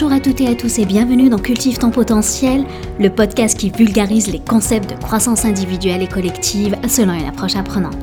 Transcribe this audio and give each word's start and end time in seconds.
Bonjour 0.00 0.16
à 0.16 0.20
toutes 0.20 0.40
et 0.40 0.46
à 0.46 0.54
tous 0.54 0.78
et 0.78 0.86
bienvenue 0.86 1.28
dans 1.28 1.40
Cultive 1.40 1.78
ton 1.78 1.90
potentiel, 1.90 2.64
le 3.00 3.12
podcast 3.12 3.58
qui 3.58 3.68
vulgarise 3.68 4.28
les 4.30 4.38
concepts 4.38 4.90
de 4.90 4.94
croissance 4.94 5.44
individuelle 5.44 6.04
et 6.04 6.06
collective 6.06 6.76
selon 6.88 7.14
une 7.14 7.26
approche 7.26 7.56
apprenante. 7.56 7.98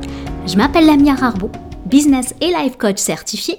Je 0.46 0.58
m'appelle 0.58 0.84
Lamia 0.84 1.14
Rarbo, 1.14 1.50
business 1.86 2.34
et 2.42 2.48
life 2.48 2.76
coach 2.76 2.98
certifié, 2.98 3.56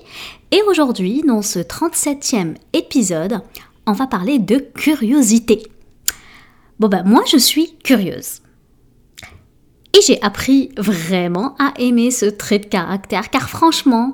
et 0.51 0.61
aujourd'hui, 0.69 1.23
dans 1.25 1.41
ce 1.41 1.57
37e 1.57 2.53
épisode, 2.73 3.41
on 3.87 3.93
va 3.93 4.05
parler 4.05 4.37
de 4.37 4.57
curiosité. 4.57 5.63
Bon 6.77 6.89
ben 6.89 7.01
moi 7.03 7.23
je 7.25 7.37
suis 7.37 7.75
curieuse. 7.79 8.41
Et 9.97 10.01
j'ai 10.05 10.21
appris 10.21 10.69
vraiment 10.77 11.55
à 11.57 11.73
aimer 11.79 12.11
ce 12.11 12.27
trait 12.27 12.59
de 12.59 12.67
caractère, 12.67 13.31
car 13.31 13.49
franchement, 13.49 14.13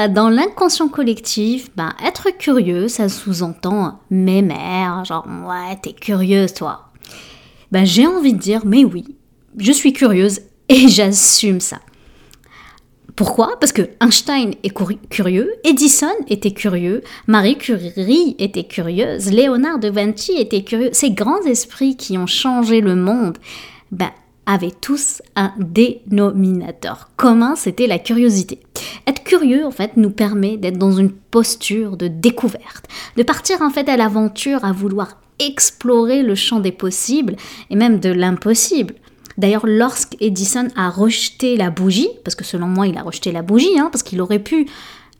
bah, 0.00 0.08
dans 0.08 0.30
l'inconscient 0.30 0.88
collectif, 0.88 1.68
bah, 1.76 1.92
être 2.02 2.30
curieux, 2.30 2.88
ça 2.88 3.10
sous-entend 3.10 4.00
mémère, 4.10 5.04
genre 5.04 5.26
ouais, 5.46 5.76
t'es 5.82 5.92
curieuse 5.92 6.54
toi. 6.54 6.88
Ben, 7.70 7.84
j'ai 7.84 8.06
envie 8.06 8.32
de 8.32 8.38
dire, 8.38 8.62
mais 8.64 8.82
oui, 8.82 9.04
je 9.58 9.70
suis 9.72 9.92
curieuse 9.92 10.40
et 10.70 10.88
j'assume 10.88 11.60
ça. 11.60 11.80
Pourquoi? 13.14 13.58
Parce 13.60 13.72
que 13.72 13.90
Einstein 14.00 14.54
est 14.62 14.72
curieux, 15.10 15.52
Edison 15.64 16.06
était 16.28 16.52
curieux, 16.52 17.02
Marie 17.26 17.58
Curie 17.58 18.36
était 18.38 18.64
curieuse, 18.64 19.30
Léonard 19.30 19.80
de 19.80 19.90
Vinci 19.90 20.32
était 20.32 20.64
curieux. 20.64 20.88
Ces 20.94 21.10
grands 21.10 21.42
esprits 21.42 21.98
qui 21.98 22.16
ont 22.16 22.26
changé 22.26 22.80
le 22.80 22.96
monde, 22.96 23.36
ben, 23.92 24.12
avaient 24.46 24.72
tous 24.80 25.20
un 25.36 25.52
dénominateur 25.58 27.10
commun, 27.18 27.54
c'était 27.54 27.86
la 27.86 27.98
curiosité. 27.98 28.60
Être 29.06 29.24
curieux, 29.24 29.64
en 29.64 29.70
fait, 29.70 29.96
nous 29.96 30.10
permet 30.10 30.56
d'être 30.56 30.78
dans 30.78 30.92
une 30.92 31.10
posture 31.10 31.96
de 31.96 32.08
découverte, 32.08 32.86
de 33.16 33.22
partir 33.22 33.62
en 33.62 33.70
fait 33.70 33.88
à 33.88 33.96
l'aventure, 33.96 34.64
à 34.64 34.72
vouloir 34.72 35.18
explorer 35.38 36.22
le 36.22 36.34
champ 36.34 36.60
des 36.60 36.72
possibles 36.72 37.36
et 37.70 37.76
même 37.76 37.98
de 37.98 38.10
l'impossible. 38.10 38.94
D'ailleurs, 39.38 39.66
lorsqu'Edison 39.66 40.68
a 40.76 40.90
rejeté 40.90 41.56
la 41.56 41.70
bougie, 41.70 42.10
parce 42.24 42.34
que 42.34 42.44
selon 42.44 42.66
moi, 42.66 42.86
il 42.86 42.98
a 42.98 43.02
rejeté 43.02 43.32
la 43.32 43.42
bougie, 43.42 43.78
hein, 43.78 43.88
parce 43.90 44.02
qu'il 44.02 44.20
aurait 44.20 44.38
pu 44.38 44.66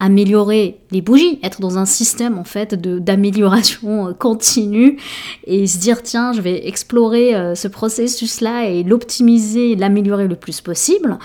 améliorer 0.01 0.81
les 0.91 1.03
bougies, 1.03 1.39
être 1.43 1.61
dans 1.61 1.77
un 1.77 1.85
système 1.85 2.39
en 2.39 2.45
fait 2.45 2.75
d'amélioration 2.75 4.09
euh, 4.09 4.13
continue 4.15 4.99
et 5.45 5.67
se 5.67 5.79
dire 5.79 6.03
tiens 6.03 6.33
je 6.33 6.41
vais 6.41 6.67
explorer 6.67 7.35
euh, 7.35 7.55
ce 7.55 7.69
processus 7.69 8.41
là 8.41 8.65
et 8.65 8.83
l'optimiser, 8.83 9.77
l'améliorer 9.77 10.27
le 10.27 10.37
plus 10.37 10.63
possible 10.63 11.19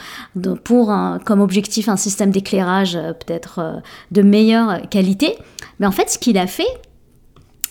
pour 0.64 0.94
comme 1.26 1.40
objectif 1.40 1.88
un 1.88 1.96
système 1.96 2.32
d'éclairage 2.32 2.96
euh, 2.96 3.14
peut-être 3.14 3.82
de 4.12 4.22
meilleure 4.22 4.90
qualité. 4.90 5.36
Mais 5.80 5.88
en 5.88 5.92
fait 5.92 6.10
ce 6.10 6.20
qu'il 6.20 6.38
a 6.38 6.48
fait, 6.48 6.64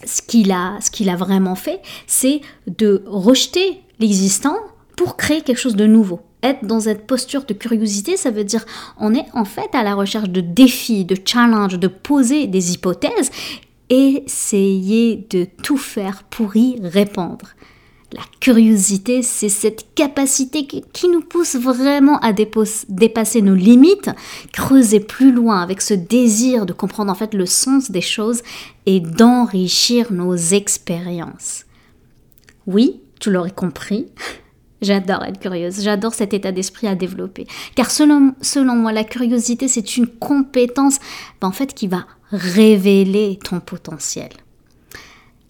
ce 0.06 0.22
qu'il 0.22 0.52
a, 0.52 0.78
ce 0.80 0.90
qu'il 0.90 1.10
a 1.10 1.16
vraiment 1.16 1.54
fait, 1.54 1.80
c'est 2.06 2.40
de 2.66 3.02
rejeter 3.06 3.82
l'existant 4.00 4.56
pour 4.96 5.16
créer 5.16 5.42
quelque 5.42 5.58
chose 5.58 5.76
de 5.76 5.86
nouveau 5.86 6.20
être 6.44 6.64
dans 6.64 6.80
cette 6.80 7.06
posture 7.06 7.44
de 7.44 7.54
curiosité, 7.54 8.16
ça 8.16 8.30
veut 8.30 8.44
dire 8.44 8.64
on 8.98 9.14
est 9.14 9.26
en 9.32 9.44
fait 9.44 9.74
à 9.74 9.82
la 9.82 9.94
recherche 9.94 10.28
de 10.28 10.40
défis, 10.40 11.04
de 11.04 11.16
challenges, 11.24 11.78
de 11.78 11.88
poser 11.88 12.46
des 12.46 12.72
hypothèses, 12.72 13.30
essayer 13.88 15.26
de 15.30 15.46
tout 15.62 15.76
faire 15.76 16.22
pour 16.24 16.56
y 16.56 16.78
répondre. 16.82 17.48
La 18.12 18.22
curiosité, 18.38 19.22
c'est 19.22 19.48
cette 19.48 19.92
capacité 19.96 20.66
qui 20.66 21.08
nous 21.08 21.20
pousse 21.20 21.56
vraiment 21.56 22.20
à 22.20 22.32
dépasser 22.32 23.42
nos 23.42 23.56
limites, 23.56 24.10
creuser 24.52 25.00
plus 25.00 25.32
loin 25.32 25.60
avec 25.60 25.80
ce 25.80 25.94
désir 25.94 26.64
de 26.64 26.72
comprendre 26.72 27.10
en 27.10 27.16
fait 27.16 27.34
le 27.34 27.46
sens 27.46 27.90
des 27.90 28.00
choses 28.00 28.42
et 28.86 29.00
d'enrichir 29.00 30.12
nos 30.12 30.36
expériences. 30.36 31.64
Oui, 32.68 33.00
tu 33.18 33.32
l'aurais 33.32 33.50
compris, 33.50 34.06
J'adore 34.84 35.24
être 35.24 35.40
curieuse, 35.40 35.82
j'adore 35.82 36.14
cet 36.14 36.34
état 36.34 36.52
d'esprit 36.52 36.86
à 36.86 36.94
développer. 36.94 37.46
Car 37.74 37.90
selon, 37.90 38.34
selon 38.40 38.76
moi, 38.76 38.92
la 38.92 39.04
curiosité, 39.04 39.66
c'est 39.66 39.96
une 39.96 40.06
compétence 40.06 40.98
ben, 41.40 41.48
en 41.48 41.52
fait, 41.52 41.74
qui 41.74 41.88
va 41.88 42.06
révéler 42.30 43.38
ton 43.42 43.60
potentiel. 43.60 44.30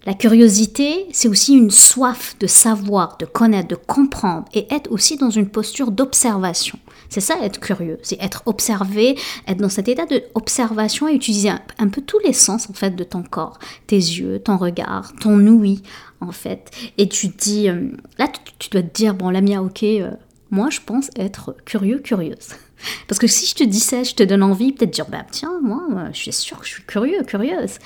La 0.05 0.13
curiosité, 0.13 1.07
c'est 1.11 1.27
aussi 1.27 1.55
une 1.55 1.71
soif 1.71 2.35
de 2.39 2.45
savoir, 2.45 3.17
de 3.17 3.25
connaître, 3.25 3.67
de 3.67 3.75
comprendre 3.75 4.45
et 4.53 4.71
être 4.71 4.91
aussi 4.91 5.17
dans 5.17 5.31
une 5.31 5.49
posture 5.49 5.91
d'observation. 5.91 6.77
C'est 7.15 7.21
ça 7.21 7.37
être 7.41 7.61
curieux, 7.61 7.97
c'est 8.03 8.21
être 8.21 8.43
observé, 8.45 9.17
être 9.47 9.59
dans 9.59 9.69
cet 9.69 9.87
état 9.87 10.05
d'observation 10.05 11.07
et 11.07 11.13
utiliser 11.13 11.49
un, 11.49 11.87
peu 11.87 12.01
tous 12.01 12.19
les 12.19 12.33
sens 12.33 12.69
en 12.69 12.73
fait 12.73 12.93
de 12.93 13.05
ton 13.05 13.23
corps, 13.23 13.57
tes 13.87 13.95
yeux, 13.95 14.39
ton 14.39 14.57
regard, 14.57 15.13
ton 15.21 15.39
ouïe 15.47 15.81
en 16.19 16.33
fait. 16.33 16.71
Et 16.97 17.07
tu 17.07 17.29
dis, 17.29 17.69
euh, 17.69 17.87
là 18.17 18.27
tu, 18.59 18.69
dois 18.69 18.81
te 18.81 18.93
dire, 18.93 19.13
bon 19.13 19.29
Lamia, 19.29 19.63
ok, 19.63 19.83
euh, 19.83 20.11
moi 20.51 20.69
je 20.69 20.81
pense 20.85 21.09
être 21.15 21.55
curieux, 21.63 21.99
curieuse. 21.99 22.49
Parce 23.07 23.17
que 23.17 23.27
si 23.27 23.47
je 23.47 23.55
te 23.55 23.63
dis 23.63 23.79
ça, 23.79 24.03
je 24.03 24.13
te 24.13 24.23
donne 24.23 24.43
envie 24.43 24.73
peut-être 24.73 24.91
dire, 24.91 25.07
bah 25.07 25.23
tiens, 25.31 25.57
moi 25.63 25.87
je 26.11 26.17
suis 26.17 26.33
sûre 26.33 26.59
que 26.59 26.65
je 26.65 26.71
suis 26.73 26.83
curieux, 26.83 27.23
curieuse. 27.23 27.77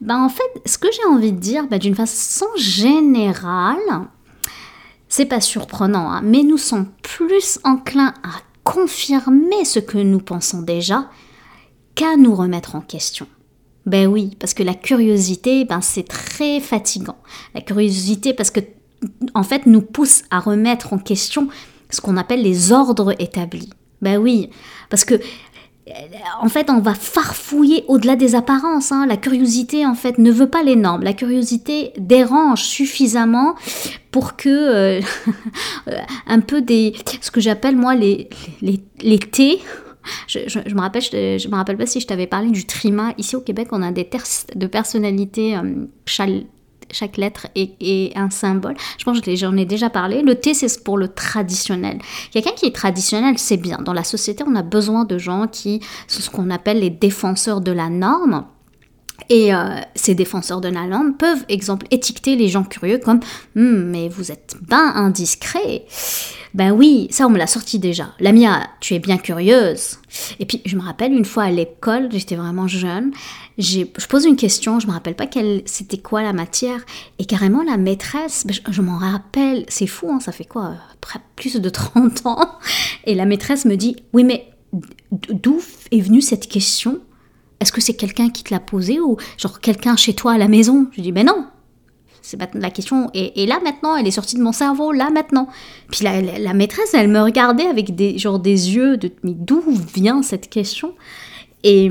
Ben 0.00 0.20
en 0.20 0.28
fait, 0.28 0.42
ce 0.64 0.76
que 0.76 0.88
j'ai 0.92 1.04
envie 1.08 1.30
de 1.30 1.38
dire, 1.38 1.68
bah, 1.68 1.78
d'une 1.78 1.94
façon 1.94 2.46
générale, 2.56 4.08
c'est 5.08 5.26
pas 5.26 5.40
surprenant, 5.40 6.10
hein, 6.10 6.20
mais 6.24 6.42
nous 6.42 6.58
sommes 6.58 6.88
plus 7.02 7.60
enclins 7.62 8.12
à 8.24 8.40
confirmer 8.66 9.64
ce 9.64 9.78
que 9.78 9.96
nous 9.96 10.18
pensons 10.18 10.60
déjà 10.60 11.08
qu'à 11.94 12.16
nous 12.16 12.34
remettre 12.34 12.74
en 12.74 12.80
question. 12.80 13.28
Ben 13.86 14.08
oui, 14.08 14.36
parce 14.40 14.54
que 14.54 14.64
la 14.64 14.74
curiosité, 14.74 15.64
ben 15.64 15.80
c'est 15.80 16.02
très 16.02 16.58
fatigant. 16.58 17.16
La 17.54 17.60
curiosité, 17.60 18.34
parce 18.34 18.50
que 18.50 18.58
en 19.34 19.44
fait, 19.44 19.66
nous 19.66 19.82
pousse 19.82 20.24
à 20.30 20.40
remettre 20.40 20.92
en 20.92 20.98
question 20.98 21.46
ce 21.90 22.00
qu'on 22.00 22.16
appelle 22.16 22.42
les 22.42 22.72
ordres 22.72 23.14
établis. 23.20 23.70
Ben 24.02 24.18
oui, 24.18 24.50
parce 24.90 25.04
que 25.04 25.14
en 26.40 26.48
fait, 26.48 26.68
on 26.70 26.80
va 26.80 26.94
farfouiller 26.94 27.84
au-delà 27.86 28.16
des 28.16 28.34
apparences. 28.34 28.90
Hein. 28.90 29.06
La 29.06 29.16
curiosité, 29.16 29.86
en 29.86 29.94
fait, 29.94 30.18
ne 30.18 30.30
veut 30.30 30.48
pas 30.48 30.62
les 30.62 30.76
normes. 30.76 31.02
La 31.02 31.12
curiosité 31.12 31.92
dérange 31.96 32.64
suffisamment 32.64 33.54
pour 34.10 34.36
que 34.36 34.48
euh, 34.48 35.00
un 36.26 36.40
peu 36.40 36.60
des, 36.60 36.94
ce 37.20 37.30
que 37.30 37.40
j'appelle 37.40 37.76
moi 37.76 37.94
les 37.94 38.28
les, 38.62 38.80
les 39.00 39.18
thés. 39.18 39.60
Je, 40.28 40.38
me 40.72 40.80
rappelle, 40.80 41.02
je, 41.02 41.48
me 41.48 41.54
rappelle 41.56 41.76
pas 41.76 41.86
si 41.86 42.00
je 42.00 42.06
t'avais 42.06 42.26
parlé 42.26 42.50
du 42.50 42.64
trima. 42.64 43.12
Ici 43.18 43.36
au 43.36 43.40
Québec, 43.40 43.68
on 43.72 43.82
a 43.82 43.90
des 43.90 44.04
tests 44.04 44.56
de 44.56 44.66
personnalité 44.66 45.56
euh, 45.56 45.86
chaque 46.90 47.16
lettre 47.16 47.46
est, 47.54 48.16
un 48.16 48.30
symbole. 48.30 48.74
Je 48.98 49.04
pense 49.04 49.20
que 49.20 49.34
j'en 49.36 49.56
ai 49.56 49.64
déjà 49.64 49.90
parlé. 49.90 50.22
Le 50.22 50.34
T, 50.34 50.54
c'est 50.54 50.82
pour 50.82 50.98
le 50.98 51.08
traditionnel. 51.08 51.98
Quelqu'un 52.30 52.52
qui 52.52 52.66
est 52.66 52.74
traditionnel, 52.74 53.38
c'est 53.38 53.56
bien. 53.56 53.78
Dans 53.78 53.92
la 53.92 54.04
société, 54.04 54.44
on 54.46 54.54
a 54.54 54.62
besoin 54.62 55.04
de 55.04 55.18
gens 55.18 55.46
qui 55.46 55.80
sont 56.08 56.22
ce 56.22 56.30
qu'on 56.30 56.50
appelle 56.50 56.80
les 56.80 56.90
défenseurs 56.90 57.60
de 57.60 57.72
la 57.72 57.88
norme. 57.88 58.44
Et 59.28 59.52
euh, 59.54 59.80
ces 59.94 60.14
défenseurs 60.14 60.60
de 60.60 60.68
la 60.68 60.86
peuvent, 61.18 61.44
exemple, 61.48 61.86
étiqueter 61.90 62.36
les 62.36 62.48
gens 62.48 62.64
curieux 62.64 62.98
comme 62.98 63.20
hmm, 63.54 63.90
mais 63.90 64.08
vous 64.08 64.30
êtes 64.30 64.56
ben 64.68 64.92
indiscret. 64.94 65.84
Ben 66.54 66.70
oui, 66.70 67.08
ça 67.10 67.26
on 67.26 67.30
me 67.30 67.38
l'a 67.38 67.46
sorti 67.46 67.78
déjà. 67.78 68.14
Lamia, 68.20 68.66
tu 68.80 68.94
es 68.94 68.98
bien 68.98 69.18
curieuse. 69.18 69.98
Et 70.38 70.46
puis 70.46 70.62
je 70.64 70.76
me 70.76 70.82
rappelle 70.82 71.12
une 71.12 71.24
fois 71.24 71.44
à 71.44 71.50
l'école, 71.50 72.08
j'étais 72.12 72.36
vraiment 72.36 72.68
jeune, 72.68 73.10
je 73.58 73.84
pose 74.06 74.24
une 74.24 74.36
question, 74.36 74.80
je 74.80 74.86
me 74.86 74.92
rappelle 74.92 75.14
pas 75.16 75.26
c'était 75.66 75.98
quoi 75.98 76.22
la 76.22 76.32
matière, 76.32 76.80
et 77.18 77.24
carrément 77.24 77.62
la 77.62 77.76
maîtresse, 77.76 78.46
ben, 78.46 78.56
je, 78.70 78.82
m'en 78.82 78.98
rappelle, 78.98 79.64
c'est 79.68 79.86
fou, 79.86 80.10
hein, 80.10 80.20
ça 80.20 80.32
fait 80.32 80.44
quoi, 80.44 80.74
plus 81.36 81.56
de 81.56 81.68
30 81.68 82.26
ans, 82.26 82.48
et 83.04 83.14
la 83.14 83.26
maîtresse 83.26 83.64
me 83.64 83.76
dit, 83.76 83.96
oui 84.12 84.24
mais 84.24 84.48
d'où 85.10 85.60
est 85.90 86.00
venue 86.00 86.22
cette 86.22 86.48
question? 86.48 87.00
Est-ce 87.60 87.72
que 87.72 87.80
c'est 87.80 87.94
quelqu'un 87.94 88.30
qui 88.30 88.44
te 88.44 88.52
l'a 88.52 88.60
posée 88.60 89.00
ou 89.00 89.16
genre 89.38 89.60
quelqu'un 89.60 89.96
chez 89.96 90.14
toi 90.14 90.32
à 90.32 90.38
la 90.38 90.48
maison? 90.48 90.86
Je 90.92 91.00
dis, 91.00 91.12
ben 91.12 91.26
non, 91.26 91.46
c'est 92.22 92.38
la 92.54 92.70
question 92.70 93.08
et, 93.14 93.46
là 93.46 93.60
maintenant, 93.62 93.96
elle 93.96 94.06
est 94.06 94.12
sortie 94.12 94.36
de 94.36 94.42
mon 94.42 94.52
cerveau, 94.52 94.92
là 94.92 95.10
maintenant. 95.10 95.48
Puis 95.90 96.04
la, 96.04 96.54
maîtresse, 96.54 96.92
elle 96.92 97.08
me 97.08 97.20
regardait 97.20 97.66
avec 97.66 97.94
des, 97.94 98.18
genre 98.18 98.38
des 98.38 98.74
yeux 98.74 98.96
de 98.96 99.10
mais 99.22 99.34
d'où 99.34 99.62
vient 99.94 100.22
cette 100.22 100.50
question? 100.50 100.94
Et 101.62 101.90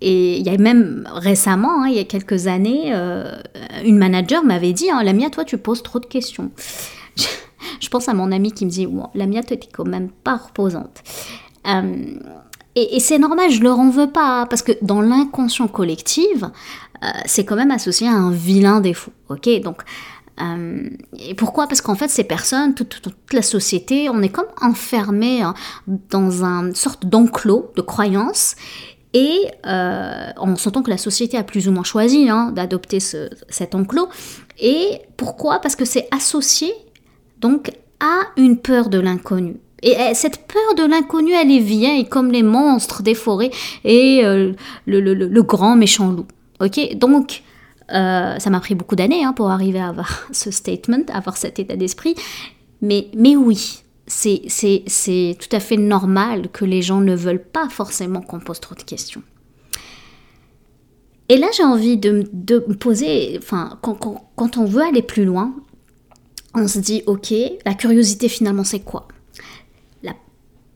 et 0.00 0.38
il 0.38 0.46
y 0.46 0.48
a 0.48 0.56
même 0.56 1.06
récemment, 1.12 1.82
hein, 1.82 1.88
il 1.88 1.94
y 1.94 1.98
a 1.98 2.04
quelques 2.04 2.46
années, 2.46 2.92
euh, 2.94 3.38
une 3.84 3.98
manager 3.98 4.42
m'avait 4.42 4.72
dit 4.72 4.90
hein, 4.90 5.02
Lamia, 5.02 5.28
toi, 5.28 5.44
tu 5.44 5.58
poses 5.58 5.82
trop 5.82 6.00
de 6.00 6.06
questions. 6.06 6.50
Je, 7.80 7.88
pense 7.90 8.08
à 8.08 8.14
mon 8.14 8.32
ami 8.32 8.52
qui 8.52 8.64
me 8.64 8.70
dit 8.70 8.88
Lamia, 9.14 9.42
toi, 9.42 9.58
t'es 9.58 9.68
quand 9.70 9.86
même 9.86 10.08
pas 10.08 10.36
reposante. 10.36 11.02
Euh, 11.66 12.14
et, 12.80 13.00
c'est 13.00 13.18
normal, 13.18 13.50
je 13.50 13.62
leur 13.62 13.78
en 13.78 13.90
veux 13.90 14.10
pas, 14.10 14.46
parce 14.46 14.62
que 14.62 14.72
dans 14.82 15.00
l'inconscient 15.00 15.68
collectif, 15.68 16.42
euh, 16.42 17.06
c'est 17.26 17.44
quand 17.44 17.56
même 17.56 17.70
associé 17.70 18.08
à 18.08 18.12
un 18.12 18.30
vilain 18.30 18.80
défaut. 18.80 19.12
Ok, 19.28 19.48
donc 19.62 19.82
euh, 20.40 20.88
et 21.18 21.34
pourquoi? 21.34 21.66
Parce 21.66 21.80
qu'en 21.80 21.94
fait, 21.94 22.08
ces 22.08 22.24
personnes, 22.24 22.74
toute, 22.74 23.02
la 23.32 23.42
société, 23.42 24.08
on 24.08 24.22
est 24.22 24.28
comme 24.28 24.46
enfermé 24.60 25.42
hein, 25.42 25.54
dans 25.86 26.44
une 26.44 26.74
sorte 26.74 27.06
d'enclos 27.06 27.72
de 27.76 27.82
croyances 27.82 28.56
Et 29.12 29.38
euh, 29.66 30.30
on 30.38 30.56
s'entend 30.56 30.82
que 30.82 30.90
la 30.90 30.98
société 30.98 31.36
a 31.36 31.44
plus 31.44 31.68
ou 31.68 31.72
moins 31.72 31.84
choisi 31.84 32.28
hein, 32.28 32.52
d'adopter 32.52 33.00
cet 33.00 33.74
enclos. 33.74 34.08
Et 34.58 35.00
pourquoi? 35.16 35.58
Parce 35.60 35.76
que 35.76 35.84
c'est 35.84 36.08
associé 36.10 36.72
donc 37.38 37.72
à 38.00 38.20
une 38.36 38.56
peur 38.56 38.88
de 38.88 38.98
l'inconnu. 38.98 39.56
Et 39.82 39.94
eh, 39.98 40.14
cette 40.14 40.46
peur 40.46 40.74
de 40.76 40.88
l'inconnu, 40.88 41.32
elle 41.32 41.50
est 41.50 41.60
vieille, 41.60 42.08
comme 42.08 42.30
les 42.30 42.42
monstres 42.42 43.02
des 43.02 43.14
forêts 43.14 43.50
et 43.84 44.20
euh, 44.24 44.52
le, 44.86 45.42
grand 45.42 45.76
méchant 45.76 46.10
loup. 46.10 46.26
Ok? 46.60 46.96
Donc, 46.96 47.42
euh, 47.92 48.38
ça 48.38 48.50
m'a 48.50 48.60
pris 48.60 48.74
beaucoup 48.74 48.96
d'années 48.96 49.24
hein, 49.24 49.32
pour 49.32 49.50
arriver 49.50 49.80
à 49.80 49.88
avoir 49.88 50.28
ce 50.32 50.50
statement, 50.50 51.04
à 51.12 51.18
avoir 51.18 51.36
cet 51.36 51.58
état 51.58 51.76
d'esprit. 51.76 52.14
Mais, 52.82 53.08
mais 53.14 53.36
oui, 53.36 53.82
c'est 54.06 55.36
tout 55.38 55.56
à 55.56 55.60
fait 55.60 55.76
normal 55.76 56.48
que 56.52 56.64
les 56.64 56.82
gens 56.82 57.00
ne 57.00 57.14
veulent 57.14 57.42
pas 57.42 57.68
forcément 57.68 58.20
qu'on 58.20 58.40
pose 58.40 58.60
trop 58.60 58.74
de 58.74 58.82
questions. 58.82 59.22
Et 61.28 61.36
là, 61.36 61.46
j'ai 61.56 61.62
envie 61.62 61.96
de, 61.96 62.10
me 62.12 62.74
poser, 62.74 63.38
enfin, 63.38 63.78
quand, 63.82 64.56
on 64.56 64.64
veut 64.64 64.82
aller 64.82 65.02
plus 65.02 65.24
loin, 65.24 65.54
on 66.54 66.66
se 66.66 66.80
dit, 66.80 67.04
ok, 67.06 67.32
la 67.64 67.74
curiosité 67.74 68.28
finalement, 68.28 68.64
c'est 68.64 68.80
quoi? 68.80 69.06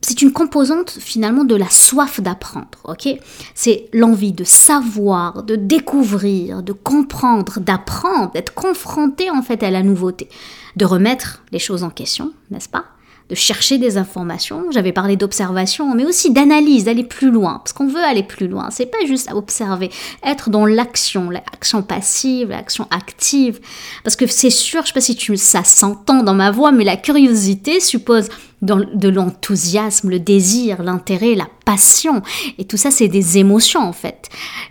C'est 0.06 0.20
une 0.20 0.32
composante 0.32 0.98
finalement 1.00 1.44
de 1.44 1.54
la 1.54 1.70
soif 1.70 2.20
d'apprendre, 2.20 2.78
ok? 2.84 3.08
C'est 3.54 3.88
l'envie 3.94 4.32
de 4.32 4.44
savoir, 4.44 5.44
de 5.44 5.56
découvrir, 5.56 6.62
de 6.62 6.72
comprendre, 6.72 7.58
d'apprendre, 7.58 8.30
d'être 8.32 8.52
confronté 8.52 9.30
en 9.30 9.40
fait 9.40 9.62
à 9.62 9.70
la 9.70 9.82
nouveauté, 9.82 10.28
de 10.76 10.84
remettre 10.84 11.42
les 11.52 11.58
choses 11.58 11.84
en 11.84 11.88
question, 11.88 12.32
n'est-ce 12.50 12.68
pas? 12.68 12.84
De 13.30 13.34
chercher 13.34 13.78
des 13.78 13.96
informations. 13.96 14.66
J'avais 14.70 14.92
parlé 14.92 15.16
d'observation, 15.16 15.94
mais 15.94 16.04
aussi 16.04 16.30
d'analyse, 16.30 16.84
d'aller 16.84 17.04
plus 17.04 17.30
loin, 17.30 17.54
parce 17.54 17.72
qu'on 17.72 17.86
veut 17.86 18.04
aller 18.04 18.22
plus 18.22 18.46
loin. 18.46 18.68
C'est 18.70 18.84
pas 18.84 19.06
juste 19.06 19.32
observer, 19.32 19.90
être 20.22 20.50
dans 20.50 20.66
l'action, 20.66 21.30
l'action 21.30 21.82
passive, 21.82 22.50
l'action 22.50 22.86
active. 22.90 23.58
Parce 24.02 24.16
que 24.16 24.26
c'est 24.26 24.50
sûr, 24.50 24.82
je 24.82 24.88
sais 24.88 24.92
pas 24.92 25.00
si 25.00 25.16
tu, 25.16 25.38
ça 25.38 25.64
s'entend 25.64 26.22
dans 26.22 26.34
ma 26.34 26.50
voix, 26.50 26.72
mais 26.72 26.84
la 26.84 26.98
curiosité 26.98 27.80
suppose 27.80 28.28
de 28.62 29.08
l'enthousiasme, 29.08 30.10
le 30.10 30.18
désir, 30.18 30.82
l'intérêt, 30.82 31.34
la 31.34 31.48
passion. 31.64 32.22
Et 32.58 32.64
tout 32.64 32.76
ça, 32.76 32.90
c'est 32.90 33.08
des 33.08 33.38
émotions 33.38 33.80
en 33.80 33.92
fait. 33.92 34.28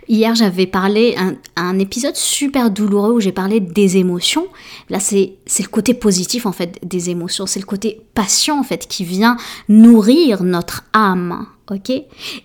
Hier, 0.08 0.34
j'avais 0.34 0.66
parlé 0.66 1.14
un, 1.16 1.36
un 1.56 1.78
épisode 1.78 2.16
super 2.16 2.70
douloureux 2.70 3.12
où 3.12 3.20
j'ai 3.20 3.32
parlé 3.32 3.60
des 3.60 3.96
émotions. 3.96 4.46
Là, 4.90 5.00
c'est 5.00 5.36
le 5.46 5.68
côté 5.68 5.94
positif 5.94 6.46
en 6.46 6.52
fait 6.52 6.78
des 6.82 7.10
émotions. 7.10 7.46
C'est 7.46 7.60
le 7.60 7.66
côté 7.66 8.00
passion 8.14 8.58
en 8.58 8.64
fait 8.64 8.86
qui 8.86 9.04
vient 9.04 9.36
nourrir 9.68 10.42
notre 10.42 10.84
âme. 10.92 11.46
Ok? 11.70 11.90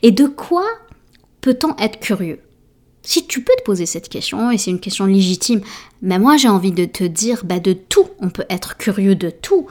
Et 0.02 0.12
de 0.12 0.28
quoi 0.28 0.66
peut-on 1.42 1.76
être 1.78 2.00
curieux? 2.00 2.40
Si 3.02 3.26
tu 3.26 3.42
peux 3.42 3.54
te 3.58 3.64
poser 3.64 3.86
cette 3.86 4.10
question, 4.10 4.52
et 4.52 4.58
c'est 4.58 4.72
une 4.72 4.80
question 4.80 5.06
légitime, 5.06 5.62
mais 6.02 6.20
moi 6.20 6.38
j'ai 6.38 6.50
envie 6.50 6.74
de 6.74 6.86
te 6.86 7.04
dire, 7.04 7.44
bah 7.44 7.60
de 7.60 7.74
tout, 7.74 8.08
on 8.20 8.30
peut 8.30 8.46
être 8.50 8.78
curieux 8.78 9.16
de 9.16 9.30
tout 9.30 9.68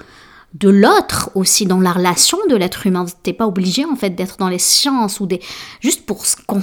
de 0.55 0.71
l'autre 0.71 1.31
aussi 1.35 1.67
dans 1.67 1.81
la 1.81 1.93
relation 1.93 2.39
de 2.49 2.56
l'être 2.56 2.87
humain. 2.87 3.05
T'es 3.23 3.33
pas 3.33 3.47
obligé 3.47 3.85
en 3.85 3.97
fait 3.97 4.11
d'être 4.11 4.39
dans 4.39 4.49
les 4.49 4.59
sciences 4.59 5.21
ou 5.21 5.27
des 5.27 5.41
juste 5.81 6.06
pour 6.06 6.25
qu'on 6.47 6.61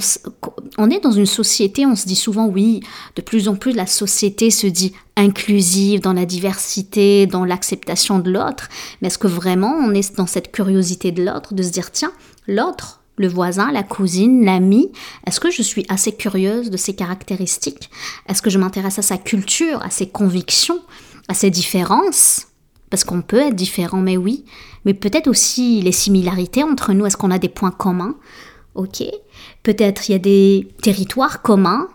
on 0.78 0.90
est 0.90 1.00
dans 1.00 1.12
une 1.12 1.26
société, 1.26 1.86
on 1.86 1.94
se 1.94 2.06
dit 2.06 2.16
souvent 2.16 2.46
oui, 2.46 2.80
de 3.14 3.22
plus 3.22 3.48
en 3.48 3.54
plus 3.54 3.72
la 3.72 3.86
société 3.86 4.50
se 4.50 4.66
dit 4.66 4.92
inclusive 5.16 6.00
dans 6.00 6.12
la 6.12 6.26
diversité, 6.26 7.26
dans 7.26 7.44
l'acceptation 7.44 8.18
de 8.18 8.30
l'autre, 8.30 8.68
mais 9.00 9.08
est-ce 9.08 9.18
que 9.18 9.28
vraiment 9.28 9.74
on 9.80 9.94
est 9.94 10.16
dans 10.16 10.26
cette 10.26 10.50
curiosité 10.50 11.12
de 11.12 11.24
l'autre 11.24 11.54
de 11.54 11.62
se 11.62 11.70
dire 11.70 11.92
tiens, 11.92 12.12
l'autre 12.48 13.00
le 13.18 13.28
voisin, 13.28 13.72
la 13.72 13.82
cousine, 13.82 14.44
l'ami, 14.44 14.92
est-ce 15.26 15.40
que 15.40 15.50
je 15.50 15.62
suis 15.62 15.86
assez 15.88 16.12
curieuse 16.12 16.70
de 16.70 16.76
ses 16.76 16.94
caractéristiques? 16.94 17.90
Est-ce 18.28 18.42
que 18.42 18.50
je 18.50 18.58
m'intéresse 18.58 18.98
à 18.98 19.02
sa 19.02 19.16
culture, 19.16 19.82
à 19.82 19.88
ses 19.88 20.06
convictions, 20.06 20.82
à 21.28 21.32
ses 21.32 21.50
différences? 21.50 22.45
Parce 22.90 23.04
qu'on 23.04 23.22
peut 23.22 23.40
être 23.40 23.54
différent, 23.54 23.98
mais 23.98 24.16
oui. 24.16 24.44
Mais 24.84 24.94
peut-être 24.94 25.28
aussi 25.28 25.82
les 25.82 25.92
similarités 25.92 26.62
entre 26.62 26.92
nous. 26.92 27.06
Est-ce 27.06 27.16
qu'on 27.16 27.30
a 27.30 27.38
des 27.38 27.48
points 27.48 27.70
communs? 27.70 28.16
Ok. 28.74 29.02
Peut-être 29.62 30.08
il 30.08 30.12
y 30.12 30.14
a 30.14 30.20
des 30.20 30.68
territoires 30.82 31.42
communs 31.42 31.88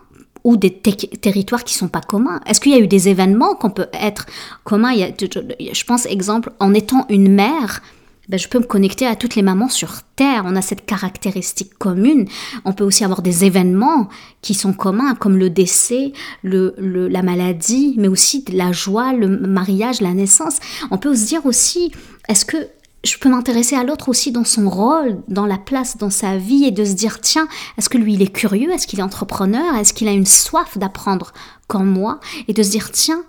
ou 0.44 0.56
des 0.56 0.72
territoires 0.72 1.64
qui 1.64 1.74
sont 1.74 1.88
pas 1.88 2.00
communs. 2.00 2.40
Est-ce 2.46 2.60
qu'il 2.60 2.72
y 2.72 2.74
a 2.74 2.80
eu 2.80 2.88
des 2.88 3.08
événements 3.08 3.54
qu'on 3.54 3.70
peut 3.70 3.86
être 3.92 4.26
communs 4.64 4.92
Je 4.94 5.84
pense, 5.84 6.06
exemple, 6.06 6.52
en 6.58 6.74
étant 6.74 7.06
une 7.08 7.32
mère, 7.32 7.80
ben, 8.28 8.38
je 8.38 8.48
peux 8.48 8.58
me 8.58 8.64
connecter 8.64 9.06
à 9.06 9.16
toutes 9.16 9.34
les 9.34 9.42
mamans 9.42 9.68
sur 9.68 10.02
Terre. 10.16 10.44
On 10.46 10.54
a 10.54 10.62
cette 10.62 10.86
caractéristique 10.86 11.76
commune. 11.78 12.28
On 12.64 12.72
peut 12.72 12.84
aussi 12.84 13.04
avoir 13.04 13.22
des 13.22 13.44
événements 13.44 14.08
qui 14.42 14.54
sont 14.54 14.72
communs, 14.72 15.14
comme 15.14 15.36
le 15.36 15.50
décès, 15.50 16.12
le, 16.42 16.74
la 16.78 17.22
maladie, 17.22 17.94
mais 17.98 18.08
aussi 18.08 18.44
la 18.52 18.72
joie, 18.72 19.12
le 19.12 19.28
mariage, 19.28 20.00
la 20.00 20.14
naissance. 20.14 20.58
On 20.90 20.98
peut 20.98 21.14
se 21.14 21.26
dire 21.26 21.46
aussi, 21.46 21.90
est-ce 22.28 22.44
que 22.44 22.68
je 23.04 23.18
peux 23.18 23.28
m'intéresser 23.28 23.74
à 23.74 23.82
l'autre 23.82 24.08
aussi 24.08 24.30
dans 24.30 24.44
son 24.44 24.70
rôle, 24.70 25.18
dans 25.26 25.46
la 25.46 25.58
place, 25.58 25.96
dans 25.96 26.10
sa 26.10 26.36
vie, 26.36 26.64
et 26.64 26.70
de 26.70 26.84
se 26.84 26.92
dire, 26.92 27.20
tiens, 27.20 27.48
est-ce 27.76 27.88
que 27.88 27.98
lui, 27.98 28.14
il 28.14 28.22
est 28.22 28.32
curieux? 28.32 28.70
Est-ce 28.70 28.86
qu'il 28.86 29.00
est 29.00 29.02
entrepreneur? 29.02 29.74
Est-ce 29.74 29.92
qu'il 29.92 30.06
a 30.06 30.12
une 30.12 30.26
soif 30.26 30.78
d'apprendre 30.78 31.32
comme 31.66 31.90
moi? 31.90 32.20
Et 32.46 32.52
de 32.52 32.62
se 32.62 32.70
dire, 32.70 32.92
tiens, 32.92 33.24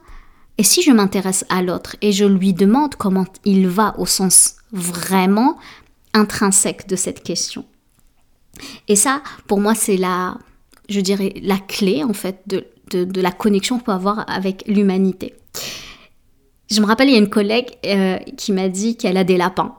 et 0.59 0.63
si 0.63 0.83
je 0.83 0.91
m'intéresse 0.91 1.45
à 1.49 1.63
l'autre 1.63 1.95
et 2.01 2.11
je 2.11 2.25
lui 2.25 2.53
demande 2.53 2.93
comment 2.95 3.25
il 3.43 3.67
va 3.67 3.95
au 3.97 4.05
sens 4.05 4.57
vraiment 4.73 5.57
intrinsèque 6.13 6.87
de 6.87 6.95
cette 6.95 7.23
question. 7.23 7.65
Et 8.87 8.95
ça, 8.95 9.21
pour 9.47 9.59
moi, 9.59 9.75
c'est 9.75 9.97
la, 9.97 10.37
je 10.89 10.99
dirais, 10.99 11.33
la 11.41 11.57
clé 11.57 12.03
en 12.03 12.13
fait 12.13 12.41
de, 12.47 12.65
de, 12.91 13.21
la 13.21 13.31
connexion 13.31 13.79
qu'on 13.79 13.85
peut 13.85 13.91
avoir 13.91 14.29
avec 14.29 14.63
l'humanité. 14.67 15.33
Je 16.69 16.81
me 16.81 16.85
rappelle, 16.85 17.09
il 17.09 17.13
y 17.13 17.15
a 17.15 17.19
une 17.19 17.29
collègue 17.29 17.69
euh, 17.85 18.17
qui 18.37 18.51
m'a 18.51 18.69
dit 18.69 18.95
qu'elle 18.95 19.17
a 19.17 19.23
des 19.23 19.37
lapins. 19.37 19.75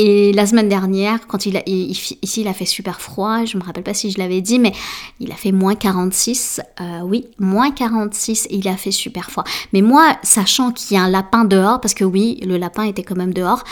Et 0.00 0.32
la 0.32 0.46
semaine 0.46 0.68
dernière, 0.68 1.26
quand 1.26 1.44
il 1.44 1.56
a, 1.56 1.62
ici 1.66 2.16
il 2.36 2.46
a 2.46 2.52
fait 2.52 2.66
super 2.66 3.00
froid, 3.00 3.44
je 3.44 3.56
me 3.58 3.64
rappelle 3.64 3.82
pas 3.82 3.94
si 3.94 4.12
je 4.12 4.18
l'avais 4.18 4.40
dit, 4.40 4.60
mais 4.60 4.72
il 5.18 5.32
a 5.32 5.34
fait 5.34 5.50
moins 5.50 5.74
46. 5.74 6.60
Euh, 6.80 7.00
oui, 7.02 7.26
moins 7.40 7.72
46 7.72 8.46
et 8.46 8.58
il 8.58 8.68
a 8.68 8.76
fait 8.76 8.92
super 8.92 9.28
froid. 9.28 9.42
Mais 9.72 9.82
moi, 9.82 10.16
sachant 10.22 10.70
qu'il 10.70 10.96
y 10.96 11.00
a 11.00 11.02
un 11.02 11.10
lapin 11.10 11.44
dehors, 11.44 11.80
parce 11.80 11.94
que 11.94 12.04
oui, 12.04 12.38
le 12.46 12.58
lapin 12.58 12.84
était 12.84 13.02
quand 13.02 13.16
même 13.16 13.34
dehors, 13.34 13.64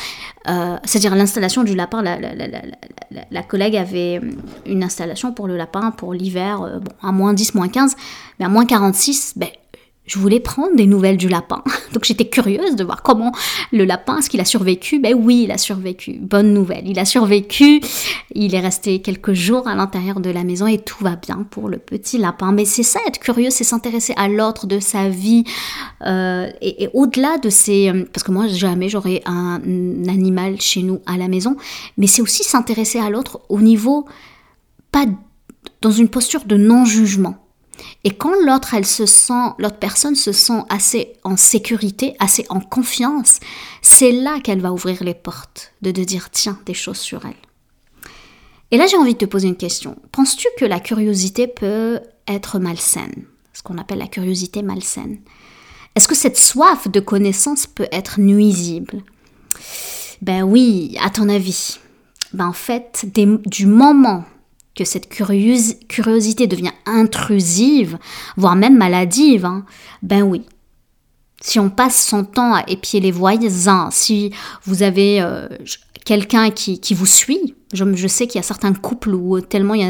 euh, 0.48 0.76
c'est-à-dire 0.82 1.14
l'installation 1.14 1.62
du 1.62 1.76
lapin, 1.76 2.02
la, 2.02 3.42
collègue 3.44 3.76
avait 3.76 4.20
une 4.66 4.82
installation 4.82 5.32
pour 5.32 5.46
le 5.46 5.56
lapin 5.56 5.92
pour 5.92 6.12
l'hiver, 6.12 6.60
euh, 6.60 6.80
bon, 6.80 6.90
à 7.02 7.12
moins 7.12 7.34
10, 7.34 7.54
moins 7.54 7.68
15, 7.68 7.94
mais 8.40 8.46
à 8.46 8.48
moins 8.48 8.66
46, 8.66 9.34
ben, 9.36 9.48
je 10.06 10.18
voulais 10.18 10.40
prendre 10.40 10.76
des 10.76 10.86
nouvelles 10.86 11.16
du 11.16 11.28
lapin. 11.28 11.62
Donc 11.92 12.04
j'étais 12.04 12.28
curieuse 12.28 12.76
de 12.76 12.84
voir 12.84 13.02
comment 13.02 13.32
le 13.72 13.84
lapin, 13.84 14.18
est-ce 14.18 14.30
qu'il 14.30 14.40
a 14.40 14.44
survécu? 14.44 15.00
Ben 15.00 15.14
oui, 15.14 15.42
il 15.44 15.50
a 15.50 15.58
survécu. 15.58 16.18
Bonne 16.20 16.54
nouvelle, 16.54 16.86
il 16.86 16.98
a 16.98 17.04
survécu. 17.04 17.80
Il 18.34 18.54
est 18.54 18.60
resté 18.60 19.00
quelques 19.00 19.32
jours 19.32 19.66
à 19.66 19.74
l'intérieur 19.74 20.20
de 20.20 20.30
la 20.30 20.44
maison 20.44 20.66
et 20.66 20.78
tout 20.78 21.02
va 21.02 21.16
bien 21.16 21.46
pour 21.50 21.68
le 21.68 21.78
petit 21.78 22.18
lapin. 22.18 22.52
Mais 22.52 22.64
c'est 22.64 22.82
ça, 22.82 23.00
être 23.06 23.18
curieux, 23.18 23.50
c'est 23.50 23.64
s'intéresser 23.64 24.14
à 24.16 24.28
l'autre 24.28 24.66
de 24.66 24.78
sa 24.78 25.08
vie. 25.08 25.44
Euh, 26.06 26.48
et, 26.60 26.88
au-delà 26.94 27.38
de 27.38 27.50
ces... 27.50 27.92
Parce 28.12 28.22
que 28.22 28.30
moi, 28.30 28.46
jamais 28.46 28.88
j'aurais 28.88 29.22
un 29.26 29.60
animal 30.08 30.60
chez 30.60 30.82
nous 30.82 31.00
à 31.06 31.16
la 31.16 31.28
maison. 31.28 31.56
Mais 31.98 32.06
c'est 32.06 32.22
aussi 32.22 32.44
s'intéresser 32.44 32.98
à 32.98 33.10
l'autre 33.10 33.40
au 33.48 33.60
niveau... 33.60 34.06
Pas 34.92 35.04
dans 35.82 35.90
une 35.90 36.08
posture 36.08 36.44
de 36.44 36.56
non-jugement 36.56 37.45
et 38.04 38.10
quand 38.10 38.34
l'autre, 38.44 38.74
elle 38.74 38.86
se 38.86 39.06
sent, 39.06 39.52
l'autre 39.58 39.78
personne 39.78 40.14
se 40.14 40.32
sent 40.32 40.62
assez 40.68 41.14
en 41.24 41.36
sécurité, 41.36 42.14
assez 42.20 42.46
en 42.48 42.60
confiance, 42.60 43.40
c'est 43.82 44.12
là 44.12 44.40
qu'elle 44.40 44.60
va 44.60 44.72
ouvrir 44.72 45.02
les 45.02 45.14
portes, 45.14 45.72
de 45.82 45.90
te 45.90 46.00
dire 46.00 46.30
tiens 46.30 46.58
des 46.66 46.74
choses 46.74 46.98
sur 46.98 47.24
elle. 47.24 47.34
Et 48.70 48.76
là, 48.78 48.86
j'ai 48.86 48.96
envie 48.96 49.14
de 49.14 49.18
te 49.18 49.24
poser 49.24 49.48
une 49.48 49.56
question. 49.56 49.96
Penses-tu 50.12 50.48
que 50.58 50.64
la 50.64 50.80
curiosité 50.80 51.46
peut 51.46 52.00
être 52.26 52.58
malsaine? 52.58 53.24
Ce 53.52 53.62
qu'on 53.62 53.78
appelle 53.78 53.98
la 53.98 54.08
curiosité 54.08 54.62
malsaine. 54.62 55.18
Est-ce 55.94 56.08
que 56.08 56.14
cette 56.14 56.36
soif 56.36 56.88
de 56.88 57.00
connaissance 57.00 57.66
peut 57.66 57.88
être 57.92 58.20
nuisible? 58.20 59.02
Ben 60.20 60.42
oui, 60.42 60.96
à 61.02 61.10
ton 61.10 61.28
avis. 61.28 61.78
Ben 62.32 62.48
en 62.48 62.52
fait, 62.52 63.06
du 63.14 63.66
moment 63.66 64.24
que 64.76 64.84
cette 64.84 65.08
curiosité 65.08 66.46
devient 66.46 66.72
intrusive, 66.84 67.98
voire 68.36 68.54
même 68.54 68.76
maladive, 68.76 69.46
hein, 69.46 69.64
ben 70.02 70.22
oui. 70.22 70.42
Si 71.40 71.58
on 71.58 71.70
passe 71.70 72.06
son 72.06 72.24
temps 72.24 72.54
à 72.54 72.64
épier 72.68 73.00
les 73.00 73.10
voisins, 73.10 73.88
si 73.90 74.32
vous 74.64 74.82
avez 74.82 75.20
euh, 75.20 75.48
quelqu'un 76.04 76.50
qui, 76.50 76.80
vous 76.94 77.06
suit, 77.06 77.54
je, 77.72 78.06
sais 78.06 78.26
qu'il 78.26 78.38
y 78.38 78.44
a 78.44 78.46
certains 78.46 78.72
couples 78.72 79.14
où 79.14 79.40
tellement 79.40 79.74
il 79.74 79.82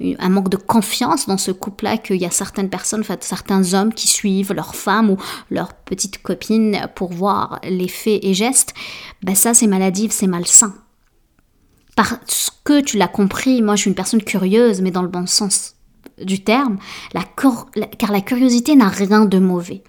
y 0.00 0.14
a 0.14 0.18
un 0.18 0.28
manque 0.28 0.48
de 0.48 0.56
confiance 0.56 1.26
dans 1.26 1.38
ce 1.38 1.50
couple-là 1.50 1.98
qu'il 1.98 2.16
y 2.16 2.24
a 2.24 2.30
certaines 2.30 2.68
personnes, 2.68 3.04
certains 3.20 3.74
hommes 3.74 3.92
qui 3.92 4.06
suivent 4.06 4.52
leur 4.52 4.74
femme 4.74 5.10
ou 5.10 5.16
leur 5.50 5.74
petite 5.74 6.22
copine 6.22 6.88
pour 6.94 7.12
voir 7.12 7.60
les 7.64 7.88
faits 7.88 8.24
et 8.24 8.34
gestes, 8.34 8.74
ben 9.22 9.34
ça 9.34 9.54
c'est 9.54 9.66
maladive, 9.66 10.12
c'est 10.12 10.28
malsain. 10.28 10.74
Parce 11.96 12.50
que 12.64 12.80
tu 12.80 12.96
l'as 12.96 13.08
compris, 13.08 13.62
moi 13.62 13.76
je 13.76 13.82
suis 13.82 13.90
une 13.90 13.94
personne 13.94 14.22
curieuse, 14.22 14.80
mais 14.80 14.90
dans 14.90 15.02
le 15.02 15.08
bon 15.08 15.26
sens 15.26 15.74
du 16.22 16.42
terme, 16.42 16.78
car 17.98 18.12
la 18.12 18.20
curiosité 18.20 18.76
n'a 18.76 18.88
rien 18.88 19.24
de 19.24 19.38
mauvais. 19.38 19.82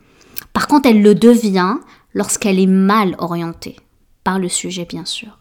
Par 0.53 0.67
contre, 0.67 0.89
elle 0.89 1.01
le 1.01 1.15
devient 1.15 1.75
lorsqu'elle 2.13 2.60
est 2.60 2.67
mal 2.67 3.15
orientée, 3.20 3.77
par 4.24 4.39
le 4.39 4.50
sujet 4.50 4.86
bien 4.86 5.05
sûr. 5.05 5.38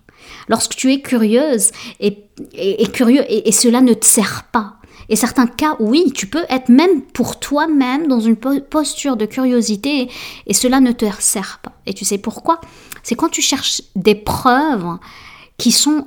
Lorsque 0.48 0.76
tu 0.76 0.92
es 0.92 1.00
curieuse 1.00 1.70
et, 1.98 2.28
curieux 2.92 3.24
et, 3.28 3.50
cela 3.52 3.80
ne 3.80 3.94
te 3.94 4.04
sert 4.04 4.44
pas. 4.52 4.76
Et 5.08 5.16
certains 5.16 5.46
cas, 5.46 5.76
oui, 5.80 6.12
tu 6.14 6.26
peux 6.26 6.44
être 6.48 6.68
même 6.68 7.02
pour 7.02 7.40
toi-même 7.40 8.06
dans 8.06 8.20
une 8.20 8.36
posture 8.36 9.16
de 9.16 9.26
curiosité 9.26 10.08
et 10.46 10.54
cela 10.54 10.80
ne 10.80 10.92
te 10.92 11.06
sert 11.18 11.60
pas. 11.62 11.72
Et 11.86 11.94
tu 11.94 12.04
sais 12.04 12.18
pourquoi? 12.18 12.60
C'est 13.02 13.16
quand 13.16 13.28
tu 13.28 13.42
cherches 13.42 13.82
des 13.96 14.14
preuves 14.14 14.98
qui 15.56 15.72
sont 15.72 16.06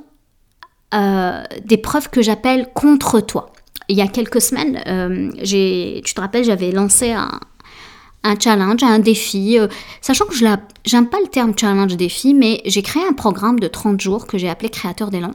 euh, 0.92 1.42
des 1.64 1.78
preuves 1.78 2.10
que 2.10 2.22
j'appelle 2.22 2.68
contre 2.74 3.20
toi. 3.20 3.52
Il 3.88 3.96
y 3.96 4.02
a 4.02 4.06
quelques 4.06 4.40
semaines, 4.40 4.82
euh, 4.86 5.30
tu 5.42 6.14
te 6.14 6.20
rappelles, 6.20 6.44
j'avais 6.44 6.72
lancé 6.72 7.12
un, 7.12 7.40
challenge, 8.38 8.82
un 8.82 8.98
défi, 8.98 9.58
euh, 9.58 9.68
sachant 10.00 10.24
que 10.24 10.34
je 10.34 10.44
n'aime 10.44 11.08
pas 11.08 11.20
le 11.20 11.28
terme 11.28 11.52
challenge 11.58 11.96
défi, 11.96 12.32
mais 12.32 12.62
j'ai 12.64 12.82
créé 12.82 13.02
un 13.04 13.12
programme 13.12 13.60
de 13.60 13.68
30 13.68 14.00
jours 14.00 14.26
que 14.26 14.38
j'ai 14.38 14.48
appelé 14.48 14.70
Créateur 14.70 15.10
d'élan 15.10 15.32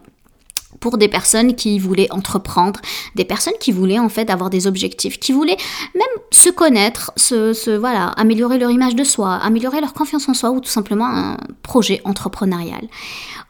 pour 0.79 0.97
des 0.97 1.07
personnes 1.07 1.55
qui 1.55 1.79
voulaient 1.79 2.11
entreprendre, 2.11 2.79
des 3.15 3.25
personnes 3.25 3.53
qui 3.59 3.71
voulaient 3.71 3.99
en 3.99 4.09
fait 4.09 4.29
avoir 4.29 4.49
des 4.49 4.67
objectifs, 4.67 5.19
qui 5.19 5.31
voulaient 5.31 5.57
même 5.95 6.23
se 6.31 6.49
connaître, 6.49 7.11
se, 7.15 7.75
voilà, 7.75 8.07
améliorer 8.09 8.57
leur 8.57 8.71
image 8.71 8.95
de 8.95 9.03
soi, 9.03 9.35
améliorer 9.35 9.81
leur 9.81 9.93
confiance 9.93 10.29
en 10.29 10.33
soi 10.33 10.51
ou 10.51 10.59
tout 10.59 10.69
simplement 10.69 11.07
un 11.07 11.37
projet 11.63 12.01
entrepreneurial 12.03 12.87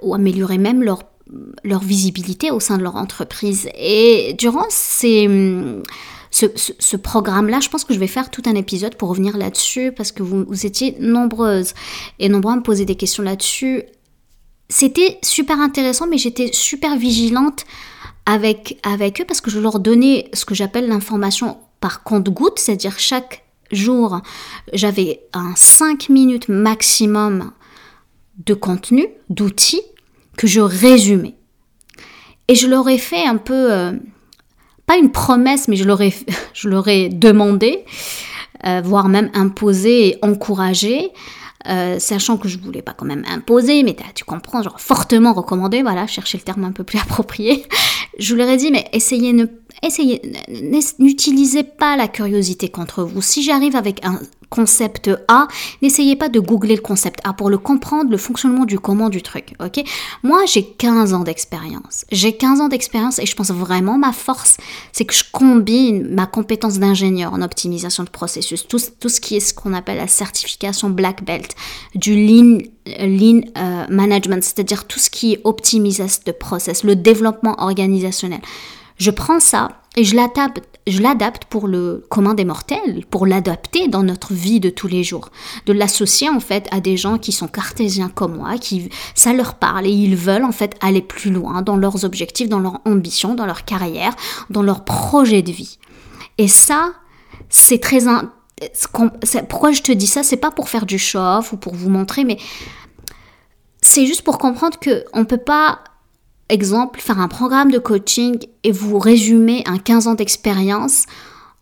ou 0.01 0.13
améliorer 0.13 0.57
même 0.57 0.81
leur 0.81 1.03
leur 1.63 1.81
visibilité 1.81 2.51
au 2.51 2.59
sein 2.59 2.77
de 2.77 2.83
leur 2.83 2.95
entreprise. 2.95 3.69
Et 3.77 4.35
durant 4.37 4.65
ces, 4.69 5.27
ce, 6.31 6.95
programme-là, 6.95 7.59
je 7.59 7.69
pense 7.69 7.83
que 7.83 7.93
je 7.93 7.99
vais 7.99 8.07
faire 8.07 8.29
tout 8.29 8.43
un 8.45 8.55
épisode 8.55 8.95
pour 8.95 9.09
revenir 9.09 9.37
là-dessus 9.37 9.91
parce 9.91 10.11
que 10.11 10.23
vous, 10.23 10.45
vous, 10.47 10.65
étiez 10.65 10.95
nombreuses 10.99 11.73
et 12.19 12.29
nombreux 12.29 12.53
à 12.53 12.55
me 12.55 12.61
poser 12.61 12.85
des 12.85 12.95
questions 12.95 13.23
là-dessus. 13.23 13.83
C'était 14.69 15.17
super 15.23 15.59
intéressant, 15.59 16.07
mais 16.07 16.17
j'étais 16.17 16.51
super 16.53 16.95
vigilante 16.97 17.65
avec, 18.25 18.79
avec 18.83 19.21
eux 19.21 19.25
parce 19.25 19.41
que 19.41 19.49
je 19.49 19.59
leur 19.59 19.79
donnais 19.79 20.29
ce 20.33 20.45
que 20.45 20.53
j'appelle 20.53 20.87
l'information 20.87 21.57
par 21.79 22.03
compte-goutte, 22.03 22.59
c'est-à-dire 22.59 22.99
chaque 22.99 23.43
jour, 23.71 24.21
j'avais 24.73 25.21
un 25.33 25.53
5 25.55 26.09
minutes 26.09 26.49
maximum 26.49 27.51
de 28.45 28.53
contenu, 28.53 29.07
d'outils 29.29 29.81
que 30.39 30.47
je 30.47 30.61
résumais. 30.61 31.35
Et 32.47 32.55
je 32.55 32.65
leur 32.65 32.87
ai 32.87 32.97
fait 32.97 33.25
un 33.25 33.35
peu, 33.35 33.73
euh, 33.73 33.91
pas 34.85 34.95
une 34.95 35.11
promesse, 35.11 35.67
mais 35.67 35.75
je 35.75 35.83
leur 36.69 36.87
ai, 36.87 37.09
demandé, 37.09 37.83
euh, 38.65 38.81
voire 38.81 39.09
même 39.09 39.29
imposé 39.33 40.07
et 40.07 40.19
encouragé, 40.21 41.09
euh, 41.67 41.99
sachant 41.99 42.37
que 42.37 42.47
je 42.47 42.57
voulais 42.57 42.81
pas 42.81 42.93
quand 42.93 43.05
même 43.05 43.25
imposer, 43.29 43.83
mais 43.83 43.97
tu 44.15 44.23
comprends, 44.23 44.63
genre 44.63 44.79
fortement 44.79 45.33
recommandé, 45.33 45.81
voilà, 45.81 46.07
chercher 46.07 46.37
le 46.37 46.43
terme 46.43 46.63
un 46.63 46.71
peu 46.71 46.85
plus 46.85 46.99
approprié. 47.05 47.65
Je 48.17 48.33
leur 48.33 48.47
ai 48.47 48.55
dit, 48.55 48.71
mais 48.71 48.85
essayez, 48.93 49.33
ne, 49.33 49.45
essayez, 49.83 50.21
n'utilisez 50.99 51.63
pas 51.63 51.97
la 51.97 52.07
curiosité 52.07 52.69
contre 52.69 53.03
vous. 53.03 53.21
Si 53.21 53.43
j'arrive 53.43 53.75
avec 53.75 54.05
un 54.05 54.21
concept 54.49 55.09
A, 55.27 55.47
n'essayez 55.81 56.15
pas 56.15 56.29
de 56.29 56.39
googler 56.39 56.75
le 56.75 56.81
concept 56.81 57.19
A 57.23 57.33
pour 57.33 57.49
le 57.49 57.57
comprendre, 57.57 58.11
le 58.11 58.17
fonctionnement 58.17 58.65
du 58.65 58.79
comment 58.79 59.09
du 59.09 59.21
truc, 59.21 59.53
ok? 59.63 59.83
Moi, 60.23 60.39
j'ai 60.45 60.63
15 60.63 61.13
ans 61.13 61.23
d'expérience. 61.23 62.05
J'ai 62.11 62.33
15 62.33 62.61
ans 62.61 62.67
d'expérience 62.67 63.19
et 63.19 63.25
je 63.25 63.35
pense 63.35 63.51
vraiment 63.51 63.97
ma 63.97 64.11
force, 64.11 64.57
c'est 64.91 65.05
que 65.05 65.13
je 65.13 65.23
combine 65.31 66.07
ma 66.13 66.25
compétence 66.25 66.79
d'ingénieur 66.79 67.33
en 67.33 67.41
optimisation 67.41 68.03
de 68.03 68.09
processus, 68.09 68.67
tout, 68.67 68.79
ce 68.79 69.21
qui 69.21 69.35
est 69.35 69.39
ce 69.39 69.53
qu'on 69.53 69.73
appelle 69.73 69.97
la 69.97 70.07
certification 70.07 70.89
Black 70.89 71.23
Belt, 71.23 71.55
du 71.95 72.15
Lean, 72.15 72.59
lean 72.85 73.41
euh, 73.57 73.85
Management, 73.89 74.43
c'est-à-dire 74.43 74.85
tout 74.85 74.99
ce 74.99 75.09
qui 75.09 75.33
est 75.33 75.41
optimisation 75.43 76.23
de 76.25 76.31
process, 76.31 76.83
le 76.83 76.95
développement 76.95 77.55
organisationnel. 77.59 78.41
Je 78.97 79.11
prends 79.11 79.39
ça 79.39 79.69
et 79.95 80.03
je 80.03 80.15
l'adapte 80.15 80.61
je 80.89 81.01
l'adapte 81.01 81.45
pour 81.45 81.67
le 81.67 82.05
commun 82.09 82.33
des 82.33 82.45
mortels, 82.45 83.05
pour 83.09 83.25
l'adapter 83.25 83.87
dans 83.87 84.03
notre 84.03 84.33
vie 84.33 84.59
de 84.59 84.69
tous 84.69 84.87
les 84.87 85.03
jours. 85.03 85.29
De 85.65 85.73
l'associer 85.73 86.29
en 86.29 86.39
fait 86.39 86.67
à 86.71 86.79
des 86.79 86.97
gens 86.97 87.17
qui 87.17 87.31
sont 87.31 87.47
cartésiens 87.47 88.09
comme 88.09 88.37
moi, 88.37 88.57
qui 88.57 88.89
ça 89.15 89.33
leur 89.33 89.55
parle 89.55 89.87
et 89.87 89.91
ils 89.91 90.15
veulent 90.15 90.43
en 90.43 90.51
fait 90.51 90.75
aller 90.81 91.01
plus 91.01 91.31
loin 91.31 91.61
dans 91.61 91.75
leurs 91.75 92.05
objectifs, 92.05 92.49
dans 92.49 92.59
leurs 92.59 92.79
ambitions, 92.85 93.35
dans 93.35 93.45
leur 93.45 93.65
carrière, 93.65 94.15
dans 94.49 94.63
leur 94.63 94.83
projet 94.83 95.41
de 95.41 95.51
vie. 95.51 95.77
Et 96.37 96.47
ça, 96.47 96.93
c'est 97.49 97.79
très 97.79 97.99
pourquoi 99.47 99.71
je 99.71 99.81
te 99.81 99.91
dis 99.91 100.07
ça, 100.07 100.23
c'est 100.23 100.37
pas 100.37 100.51
pour 100.51 100.69
faire 100.69 100.85
du 100.85 100.99
show 100.99 101.39
ou 101.51 101.57
pour 101.57 101.75
vous 101.75 101.89
montrer, 101.89 102.23
mais 102.23 102.37
c'est 103.81 104.05
juste 104.05 104.23
pour 104.23 104.37
comprendre 104.37 104.77
que 104.79 105.05
on 105.13 105.25
peut 105.25 105.37
pas 105.37 105.79
exemple, 106.49 106.99
faire 106.99 107.19
un 107.19 107.27
programme 107.27 107.71
de 107.71 107.79
coaching 107.79 108.37
et 108.63 108.71
vous 108.71 108.99
résumer 108.99 109.63
un 109.65 109.77
15 109.77 110.07
ans 110.07 110.15
d'expérience 110.15 111.05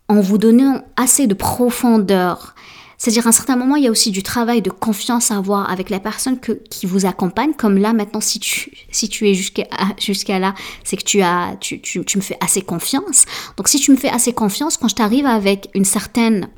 en 0.08 0.20
vous 0.20 0.38
donnant 0.38 0.82
assez 0.96 1.26
de 1.26 1.34
profondeur. 1.34 2.54
C'est-à-dire, 2.98 3.26
à 3.26 3.28
un 3.28 3.32
certain 3.32 3.54
moment, 3.54 3.76
il 3.76 3.84
y 3.84 3.86
a 3.86 3.92
aussi 3.92 4.10
du 4.10 4.24
travail 4.24 4.60
de 4.60 4.70
confiance 4.70 5.30
à 5.30 5.36
avoir 5.36 5.70
avec 5.70 5.88
la 5.88 6.00
personne 6.00 6.40
qui 6.40 6.84
vous 6.84 7.06
accompagne. 7.06 7.52
Comme 7.52 7.78
là, 7.78 7.92
maintenant, 7.92 8.20
si 8.20 8.40
tu, 8.40 8.72
si 8.90 9.08
tu 9.08 9.28
es 9.28 9.34
jusqu'à 9.34 9.68
jusqu'à 9.98 10.40
là, 10.40 10.54
c'est 10.82 10.96
que 10.96 11.04
tu, 11.04 11.22
as, 11.22 11.56
tu, 11.60 11.80
tu, 11.80 12.04
tu 12.04 12.18
me 12.18 12.22
fais 12.22 12.36
assez 12.40 12.62
confiance. 12.62 13.24
Donc, 13.56 13.68
si 13.68 13.78
tu 13.78 13.92
me 13.92 13.96
fais 13.96 14.08
assez 14.08 14.32
confiance, 14.32 14.76
quand 14.76 14.88
je 14.88 14.96
t'arrive 14.96 15.26
avec 15.26 15.68
une 15.74 15.84
certaine 15.84 16.48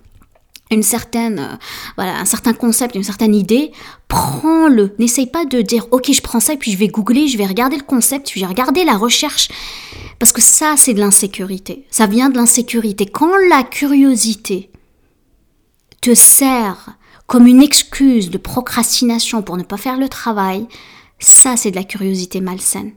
une 0.71 0.83
certaine, 0.83 1.39
euh, 1.39 1.57
voilà, 1.97 2.19
un 2.19 2.25
certain 2.25 2.53
concept, 2.53 2.95
une 2.95 3.03
certaine 3.03 3.35
idée, 3.35 3.73
prends-le. 4.09 4.95
N'essaye 4.99 5.27
pas 5.27 5.45
de 5.45 5.61
dire, 5.63 5.87
ok, 5.91 6.13
je 6.13 6.21
prends 6.21 6.41
ça 6.41 6.53
et 6.53 6.57
puis 6.57 6.73
je 6.73 6.79
vais 6.79 6.89
googler, 6.89 7.27
je 7.27 7.37
vais 7.37 7.47
regarder 7.47 7.77
le 7.77 7.83
concept, 7.83 8.31
puis 8.31 8.41
je 8.41 8.47
vais 8.47 8.51
regarder 8.51 8.85
la 8.85 8.97
recherche. 8.97 9.49
Parce 10.19 10.33
que 10.33 10.41
ça, 10.41 10.75
c'est 10.77 10.95
de 10.95 11.01
l'insécurité. 11.01 11.87
Ça 11.91 12.07
vient 12.07 12.31
de 12.31 12.37
l'insécurité. 12.37 13.07
Quand 13.07 13.37
la 13.49 13.65
curiosité 13.65 14.71
te 16.01 16.15
sert 16.15 16.91
comme 17.27 17.47
une 17.47 17.63
excuse 17.63 18.31
de 18.31 18.39
procrastination 18.39 19.43
pour 19.43 19.57
ne 19.57 19.63
pas 19.63 19.77
faire 19.77 19.99
le 19.99 20.09
travail, 20.09 20.67
ça, 21.19 21.57
c'est 21.57 21.71
de 21.71 21.77
la 21.77 21.85
curiosité 21.85 22.41
malsaine. 22.41 22.93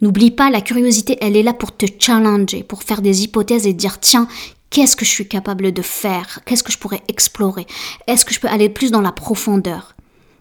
N'oublie 0.00 0.30
pas, 0.30 0.48
la 0.48 0.60
curiosité, 0.60 1.18
elle 1.20 1.36
est 1.36 1.42
là 1.42 1.52
pour 1.52 1.76
te 1.76 1.86
challenger, 1.98 2.62
pour 2.62 2.84
faire 2.84 3.02
des 3.02 3.24
hypothèses 3.24 3.66
et 3.66 3.72
dire, 3.72 3.98
tiens, 3.98 4.28
Qu'est-ce 4.70 4.96
que 4.96 5.04
je 5.04 5.10
suis 5.10 5.28
capable 5.28 5.72
de 5.72 5.82
faire? 5.82 6.40
Qu'est-ce 6.44 6.62
que 6.62 6.72
je 6.72 6.78
pourrais 6.78 7.02
explorer? 7.08 7.66
Est-ce 8.06 8.24
que 8.24 8.34
je 8.34 8.40
peux 8.40 8.48
aller 8.48 8.68
plus 8.68 8.90
dans 8.90 9.00
la 9.00 9.12
profondeur? 9.12 9.94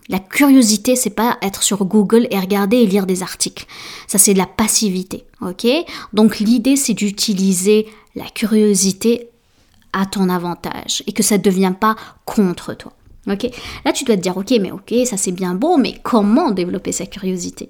La 0.10 0.20
curiosité, 0.20 0.96
c'est 0.96 1.10
pas 1.10 1.38
être 1.42 1.64
sur 1.64 1.84
Google 1.84 2.28
et 2.32 2.40
regarder 2.40 2.78
et 2.78 2.86
lire 2.86 3.06
des 3.06 3.24
articles. 3.24 3.66
Ça, 4.08 4.18
c'est 4.18 4.34
de 4.34 4.38
la 4.38 4.46
passivité, 4.46 5.26
ok? 5.42 5.68
Donc 6.14 6.40
l'idée, 6.40 6.78
c'est 6.78 6.94
d'utiliser 6.94 7.88
la 8.16 8.26
curiosité 8.26 9.30
à 9.94 10.06
ton 10.06 10.30
avantage 10.30 11.04
et 11.08 11.14
que 11.14 11.24
ça 11.24 11.38
ne 11.38 11.44
devienne 11.44 11.76
pas 11.76 11.96
contre 12.26 12.74
toi. 12.74 12.94
Ok? 13.30 13.50
Là, 13.84 13.92
tu 13.92 14.06
dois 14.06 14.16
te 14.16 14.22
dire, 14.22 14.38
ok, 14.38 14.54
mais 14.62 14.72
ok, 14.72 14.94
ça 15.06 15.18
c'est 15.18 15.34
bien 15.34 15.54
beau, 15.54 15.76
mais 15.78 16.00
comment 16.04 16.52
développer 16.52 16.94
sa 16.94 17.06
curiosité? 17.06 17.70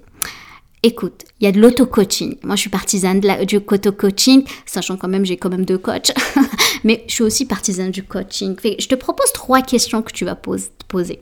Écoute, 0.82 1.24
il 1.40 1.44
y 1.44 1.46
a 1.48 1.52
de 1.52 1.60
l'auto-coaching. 1.60 2.36
Moi, 2.44 2.54
je 2.54 2.60
suis 2.60 2.70
partisane 2.70 3.20
de 3.20 3.44
du 3.44 3.56
auto-coaching, 3.56 4.44
sachant 4.64 4.96
quand 4.96 5.08
même 5.08 5.24
j'ai 5.24 5.36
quand 5.36 5.48
même 5.48 5.64
deux 5.64 5.78
coachs, 5.78 6.12
mais 6.84 7.04
je 7.08 7.14
suis 7.14 7.24
aussi 7.24 7.46
partisane 7.46 7.90
du 7.90 8.04
coaching. 8.04 8.56
Je 8.62 8.86
te 8.86 8.94
propose 8.94 9.32
trois 9.32 9.62
questions 9.62 10.02
que 10.02 10.12
tu 10.12 10.24
vas 10.24 10.36
poser. 10.36 11.20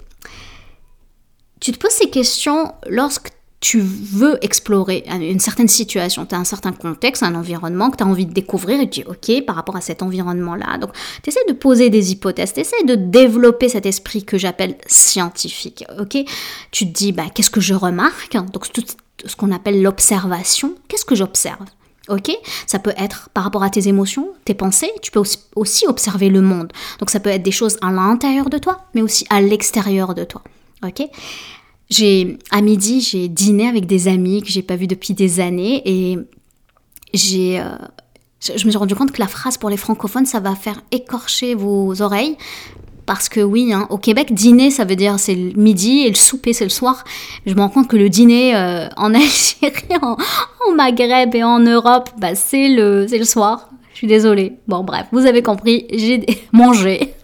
Tu 1.61 1.73
te 1.73 1.79
poses 1.79 1.93
ces 1.93 2.11
questions 2.11 2.75
lorsque 2.87 3.31
tu 3.61 3.81
veux 3.81 4.39
explorer 4.45 5.05
une 5.09 5.41
certaine 5.41 5.69
situation, 5.69 6.27
tu 6.27 6.35
as 6.35 6.39
un 6.39 6.45
certain 6.45 6.73
contexte, 6.73 7.23
un 7.23 7.35
environnement 7.35 7.91
que 7.91 7.97
tu 7.97 8.05
as 8.05 8.07
envie 8.07 8.27
de 8.27 8.33
découvrir 8.33 8.81
et 8.81 8.91
tu 8.91 9.01
dis 9.01 9.07
ok 9.09 9.45
par 9.47 9.57
rapport 9.57 9.77
à 9.77 9.81
cet 9.81 10.03
environnement-là. 10.03 10.79
Donc 10.79 10.91
tu 11.23 11.31
essaies 11.31 11.41
de 11.49 11.55
poser 11.55 11.89
des 11.91 12.13
hypothèses, 12.13 12.53
tu 12.53 12.61
essaies 12.61 12.85
de 12.85 12.95
développer 12.95 13.69
cet 13.69 13.87
esprit 13.87 14.25
que 14.25 14.37
j'appelle 14.37 14.77
scientifique. 14.87 15.85
ok? 15.99 16.19
Tu 16.71 16.87
te 16.87 16.93
dis 16.93 17.13
bah, 17.13 17.27
qu'est-ce 17.35 17.51
que 17.51 17.61
je 17.61 17.75
remarque? 17.75 18.37
Donc 18.53 18.71
tout, 18.73 18.85
ce 19.25 19.37
qu'on 19.37 19.53
appelle 19.53 19.83
l'observation. 19.83 20.75
Qu'est-ce 20.89 21.05
que 21.05 21.15
j'observe? 21.15 21.65
Ok? 22.09 22.31
Ça 22.67 22.79
peut 22.79 22.95
être 22.97 23.31
par 23.35 23.45
rapport 23.45 23.63
à 23.63 23.71
tes 23.71 23.89
émotions, 23.89 24.29
tes 24.45 24.55
pensées. 24.55 24.93
Tu 25.03 25.11
peux 25.11 25.23
aussi 25.57 25.87
observer 25.87 26.29
le 26.29 26.41
monde. 26.41 26.73
Donc 27.01 27.11
ça 27.11 27.21
peut 27.21 27.31
être 27.31 27.43
des 27.43 27.51
choses 27.51 27.79
à 27.83 27.91
l'intérieur 27.91 28.49
de 28.49 28.59
toi, 28.59 28.87
mais 28.95 29.03
aussi 29.03 29.27
à 29.31 29.41
l'extérieur 29.41 30.15
de 30.15 30.25
toi. 30.25 30.43
Ok? 30.85 31.03
J'ai 31.89 32.39
à 32.51 32.61
midi, 32.61 33.01
j'ai 33.01 33.29
dîné 33.29 33.69
avec 33.69 33.87
des 33.87 34.09
amis 34.09 34.43
que 34.43 34.49
j'ai 34.49 34.63
pas 34.63 34.77
vus 34.77 34.89
depuis 34.89 35.15
des 35.15 35.39
années 35.41 35.83
et 35.85 36.19
j'ai 37.15 37.61
euh, 37.61 37.77
je 38.41 38.65
me 38.67 38.71
suis 38.71 38.77
rendu 38.77 38.95
compte 38.95 39.13
que 39.13 39.21
la 39.21 39.29
phrase 39.29 39.57
pour 39.57 39.71
les 39.71 39.77
francophones, 39.77 40.27
ça 40.27 40.41
va 40.41 40.55
faire 40.55 40.81
écorcher 40.91 41.55
vos 41.55 42.01
oreilles. 42.03 42.37
parce 43.07 43.29
que 43.29 43.41
oui, 43.41 43.73
hein, 43.73 43.87
au 43.91 43.99
Québec, 43.99 44.35
dîner, 44.35 44.73
ça 44.73 44.85
veut 44.85 44.97
dire 44.97 45.19
c'est 45.19 45.35
le 45.37 45.53
midi 45.53 46.01
et 46.01 46.09
le 46.09 46.17
souper, 46.17 46.53
c'est 46.53 46.65
le 46.65 46.71
soir. 46.71 47.05
Je 47.47 47.55
me 47.55 47.61
rends 47.61 47.69
compte 47.69 47.89
que 47.89 47.97
le 47.97 48.09
dîner 48.09 48.57
euh, 48.57 48.89
en 48.97 49.15
Algérie, 49.15 49.97
en, 50.03 50.17
Maghreb 50.75 51.35
et 51.35 51.45
en 51.45 51.61
Europe, 51.61 52.11
bah, 52.19 52.35
c'est 52.35 52.69
le, 52.69 53.07
le 53.07 53.25
soir. 53.25 53.71
Je 53.93 53.99
suis 53.99 54.07
désolée. 54.09 54.55
Bon, 54.67 54.83
bref, 54.83 55.07
vous 55.13 55.25
avez 55.25 55.43
compris, 55.43 55.87
j'ai 55.93 56.27
mangé 56.53 57.15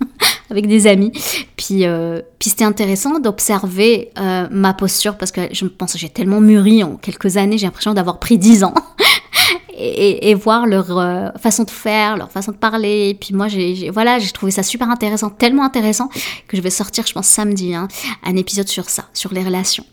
avec 0.53 0.67
des 0.69 0.87
amis. 0.87 1.11
Puis, 1.57 1.87
euh, 1.87 2.21
puis 2.39 2.51
c'était 2.51 2.65
intéressant 2.65 3.19
d'observer 3.19 4.11
euh, 4.19 4.47
ma 4.51 4.75
posture 4.75 5.17
parce 5.17 5.33
que 5.33 5.41
je 5.51 5.65
pense 5.67 5.95
que 5.95 5.99
j'ai 5.99 6.11
tellement 6.11 6.41
mûri 6.41 6.85
en 6.85 6.97
quelques 6.97 7.37
années, 7.37 7.59
j'ai 7.59 7.67
l'impression 7.67 7.95
d'avoir 7.95 8.19
pris 8.19 8.39
10 8.39 8.65
ans. 8.65 8.75
et, 9.75 10.35
voir 10.35 10.67
leur 10.67 10.99
euh, 10.99 11.31
façon 11.39 11.65
de 11.65 11.71
faire, 11.71 12.17
leur 12.17 12.31
façon 12.31 12.53
de 12.53 12.57
parler. 12.57 13.17
Puis 13.21 13.35
moi, 13.35 13.49
j'ai 13.49 13.91
voilà, 13.91 14.19
trouvé 14.33 14.53
ça 14.53 14.63
super 14.63 14.89
intéressant, 14.91 15.31
tellement 15.31 15.65
intéressant 15.65 16.09
que 16.47 16.57
je 16.57 16.63
vais 16.63 16.71
sortir, 16.71 17.07
je 17.07 17.13
pense 17.13 17.27
samedi, 17.27 17.75
hein, 17.75 17.89
un 18.23 18.37
épisode 18.37 18.69
sur 18.69 18.89
ça, 18.91 19.07
sur 19.15 19.33
les 19.33 19.43
relations. 19.43 19.87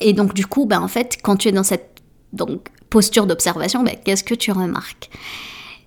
Et 0.00 0.12
donc 0.14 0.34
du 0.34 0.46
coup, 0.46 0.64
ben 0.66 0.80
en 0.80 0.88
fait, 0.88 1.18
quand 1.22 1.36
tu 1.36 1.48
es 1.48 1.52
dans 1.52 1.62
cette 1.62 2.00
donc 2.32 2.68
posture 2.90 3.26
d'observation, 3.26 3.82
ben, 3.82 3.96
qu'est-ce 4.02 4.24
que 4.24 4.34
tu 4.34 4.52
remarques? 4.52 5.10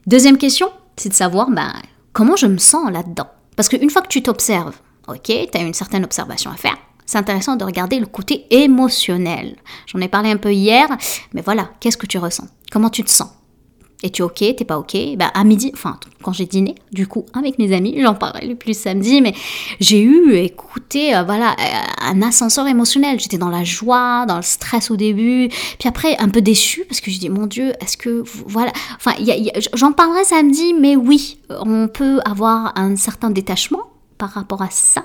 Deuxième 0.06 0.38
question, 0.38 0.70
c'est 0.96 1.10
de 1.10 1.14
savoir 1.14 1.50
ben, 1.50 1.74
comment 2.14 2.36
je 2.36 2.48
me 2.48 2.58
sens 2.58 2.92
là-dedans? 2.92 3.28
Parce 3.56 3.70
qu'une 3.70 3.90
fois 3.90 4.02
que 4.02 4.08
tu 4.08 4.24
t'observes, 4.24 4.76
ok, 5.08 5.24
tu 5.24 5.58
as 5.58 5.62
une 5.62 5.74
certaine 5.74 6.04
observation 6.04 6.52
à 6.52 6.56
faire, 6.56 6.78
c'est 7.06 7.18
intéressant 7.18 7.56
de 7.56 7.66
regarder 7.66 8.00
le 8.00 8.06
côté 8.06 8.46
émotionnel. 8.50 9.58
J'en 9.88 10.00
ai 10.00 10.08
parlé 10.08 10.32
un 10.32 10.38
peu 10.38 10.54
hier, 10.54 10.88
mais 11.34 11.42
voilà, 11.42 11.72
qu'est-ce 11.80 11.98
que 11.98 12.06
tu 12.06 12.18
ressens? 12.18 12.48
Comment 12.72 12.90
tu 12.90 13.04
te 13.04 13.10
sens? 13.10 13.30
Es-tu 14.04 14.22
ok? 14.24 14.36
T'es 14.56 14.66
pas 14.66 14.78
ok? 14.80 14.96
Bah, 15.18 15.32
À 15.34 15.44
midi, 15.44 15.72
enfin, 15.74 15.98
quand 16.22 16.34
j'ai 16.34 16.46
dîné, 16.46 16.76
du 16.92 17.08
coup, 17.08 17.26
avec 17.34 17.60
mes 17.60 17.74
amis, 17.74 17.96
j'en 18.00 18.16
parlerai 18.16 18.48
le 18.48 18.56
plus 18.56 18.78
samedi, 18.78 19.22
mais 19.22 19.34
j'ai 19.80 20.02
eu, 20.02 20.36
écouté, 20.36 21.16
euh, 21.16 21.24
voilà, 21.24 21.52
euh, 21.52 21.82
un 22.02 22.22
ascenseur 22.22 22.68
émotionnel. 22.68 23.20
J'étais 23.20 23.38
dans 23.38 23.50
la 23.50 23.64
joie, 23.64 24.26
dans 24.28 24.38
le 24.38 24.42
stress 24.42 24.92
au 24.92 24.96
début, 24.96 25.50
puis 25.80 25.88
après, 25.88 26.18
un 26.18 26.30
peu 26.30 26.42
déçue, 26.42 26.86
parce 26.88 27.02
que 27.02 27.12
je 27.12 27.20
dis, 27.20 27.30
mon 27.30 27.48
Dieu, 27.48 27.74
est-ce 27.82 27.98
que, 27.98 28.24
voilà, 28.48 28.72
enfin, 28.96 29.14
j'en 29.74 29.92
parlerai 29.92 30.24
samedi, 30.24 30.74
mais 30.74 30.96
oui, 30.96 31.38
on 31.50 31.88
peut 31.88 32.20
avoir 32.26 32.74
un 32.76 32.96
certain 32.96 33.30
détachement 33.30 33.91
par 34.22 34.30
rapport 34.30 34.62
à 34.62 34.70
ça, 34.70 35.04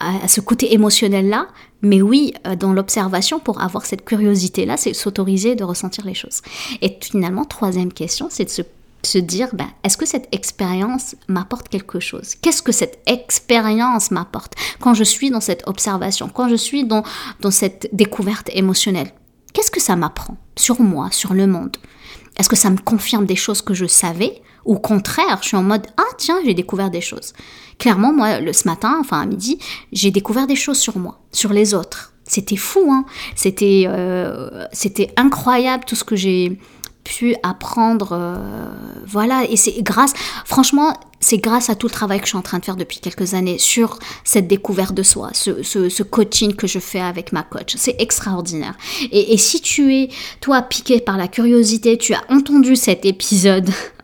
à 0.00 0.26
ce 0.26 0.40
côté 0.40 0.74
émotionnel-là. 0.74 1.46
Mais 1.82 2.02
oui, 2.02 2.34
euh, 2.48 2.56
dans 2.56 2.72
l'observation, 2.72 3.38
pour 3.38 3.62
avoir 3.62 3.86
cette 3.86 4.04
curiosité-là, 4.04 4.76
c'est 4.76 4.92
s'autoriser 4.92 5.54
de 5.54 5.62
ressentir 5.62 6.04
les 6.04 6.14
choses. 6.14 6.42
Et 6.82 6.98
finalement, 7.00 7.44
troisième 7.44 7.92
question, 7.92 8.26
c'est 8.28 8.46
de 8.46 8.64
se, 9.04 9.18
dire, 9.18 9.50
ben, 9.52 9.68
est-ce 9.84 9.96
que 9.96 10.04
cette 10.04 10.26
expérience 10.34 11.14
m'apporte 11.28 11.68
quelque 11.68 12.00
chose? 12.00 12.34
Qu'est-ce 12.42 12.60
que 12.60 12.72
cette 12.72 12.98
expérience 13.06 14.10
m'apporte? 14.10 14.54
Quand 14.80 14.94
je 14.94 15.04
suis 15.04 15.30
dans 15.30 15.40
cette 15.40 15.62
observation, 15.68 16.28
quand 16.28 16.48
je 16.48 16.56
suis 16.56 16.82
dans, 16.84 17.04
dans 17.38 17.52
cette 17.52 17.88
découverte 17.92 18.50
émotionnelle 18.52 19.12
Qu'est-ce 19.52 19.70
que 19.70 19.80
ça 19.80 19.96
m'apprend 19.96 20.36
sur 20.56 20.80
moi, 20.80 21.08
sur 21.10 21.34
le 21.34 21.46
monde? 21.46 21.76
Est-ce 22.40 22.48
que 22.48 22.56
ça 22.56 22.70
me 22.70 22.78
confirme 22.78 23.26
des 23.26 23.36
choses 23.36 23.60
que 23.60 23.74
je 23.74 23.84
savais 23.84 24.40
au 24.64 24.78
contraire, 24.78 25.38
je 25.40 25.48
suis 25.48 25.56
en 25.56 25.62
mode 25.62 25.86
ah 25.96 26.12
tiens, 26.18 26.38
j'ai 26.44 26.54
découvert 26.54 26.90
des 26.90 27.00
choses. 27.00 27.32
Clairement, 27.78 28.12
moi, 28.12 28.40
le, 28.40 28.52
ce 28.52 28.68
matin, 28.68 28.98
enfin 29.00 29.20
à 29.20 29.26
midi, 29.26 29.58
j'ai 29.90 30.10
découvert 30.10 30.46
des 30.46 30.54
choses 30.54 30.78
sur 30.78 30.98
moi, 30.98 31.18
sur 31.32 31.52
les 31.52 31.72
autres. 31.72 32.12
C'était 32.24 32.56
fou, 32.56 32.92
hein. 32.92 33.04
C'était, 33.34 33.84
euh, 33.88 34.66
c'était 34.72 35.12
incroyable 35.16 35.84
tout 35.86 35.96
ce 35.96 36.04
que 36.04 36.14
j'ai 36.14 36.58
pu 37.04 37.34
apprendre. 37.42 38.10
Euh, 38.12 38.36
voilà, 39.06 39.44
et 39.48 39.56
c'est 39.56 39.82
grâce, 39.82 40.12
franchement, 40.44 40.94
c'est 41.20 41.38
grâce 41.38 41.68
à 41.68 41.74
tout 41.74 41.86
le 41.86 41.92
travail 41.92 42.18
que 42.18 42.24
je 42.24 42.30
suis 42.30 42.38
en 42.38 42.42
train 42.42 42.58
de 42.58 42.64
faire 42.64 42.76
depuis 42.76 42.98
quelques 42.98 43.34
années 43.34 43.58
sur 43.58 43.98
cette 44.24 44.48
découverte 44.48 44.94
de 44.94 45.02
soi, 45.02 45.30
ce, 45.34 46.02
coaching 46.02 46.54
que 46.54 46.66
je 46.66 46.78
fais 46.78 47.00
avec 47.00 47.32
ma 47.32 47.42
coach. 47.42 47.74
C'est 47.76 47.96
extraordinaire. 48.00 48.74
Et, 49.12 49.34
et 49.34 49.36
si 49.36 49.60
tu 49.60 49.94
es, 49.94 50.08
toi, 50.40 50.62
piqué 50.62 51.00
par 51.00 51.18
la 51.18 51.28
curiosité, 51.28 51.98
tu 51.98 52.14
as 52.14 52.22
entendu 52.30 52.74
cet 52.76 53.04
épisode 53.04 53.70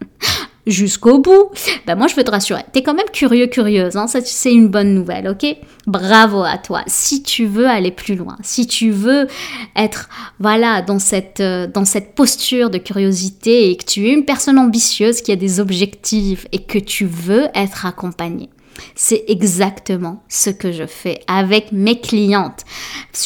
jusqu'au 0.66 1.18
bout, 1.18 1.50
ben 1.86 1.94
moi 1.94 2.06
je 2.08 2.16
veux 2.16 2.24
te 2.24 2.30
rassurer, 2.30 2.62
t'es 2.72 2.82
quand 2.82 2.94
même 2.94 3.06
curieux, 3.12 3.46
curieuse, 3.46 3.96
hein, 3.96 4.06
c'est 4.06 4.52
une 4.52 4.68
bonne 4.68 4.94
nouvelle, 4.94 5.28
ok? 5.28 5.56
Bravo 5.86 6.42
à 6.42 6.58
toi. 6.58 6.82
Si 6.86 7.22
tu 7.22 7.46
veux 7.46 7.66
aller 7.66 7.92
plus 7.92 8.16
loin, 8.16 8.36
si 8.42 8.66
tu 8.66 8.90
veux 8.90 9.28
être, 9.76 10.08
voilà, 10.40 10.82
dans 10.82 10.98
cette, 10.98 11.40
euh, 11.40 11.66
dans 11.66 11.84
cette 11.84 12.14
posture 12.14 12.70
de 12.70 12.78
curiosité 12.78 13.70
et 13.70 13.76
que 13.76 13.84
tu 13.84 14.08
es 14.08 14.12
une 14.12 14.24
personne 14.24 14.58
ambitieuse 14.58 15.22
qui 15.22 15.32
a 15.32 15.36
des 15.36 15.60
objectifs 15.60 16.46
et 16.52 16.58
que 16.58 16.78
tu 16.78 17.06
veux 17.06 17.46
être 17.54 17.86
accompagnée. 17.86 18.50
C'est 18.94 19.24
exactement 19.28 20.22
ce 20.28 20.50
que 20.50 20.72
je 20.72 20.86
fais 20.86 21.20
avec 21.28 21.72
mes 21.72 22.00
clientes. 22.00 22.64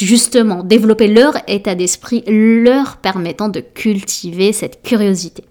Justement, 0.00 0.62
développer 0.62 1.08
leur 1.08 1.36
état 1.48 1.74
d'esprit, 1.74 2.22
leur 2.26 2.98
permettant 2.98 3.48
de 3.48 3.60
cultiver 3.60 4.52
cette 4.52 4.82
curiosité. 4.82 5.44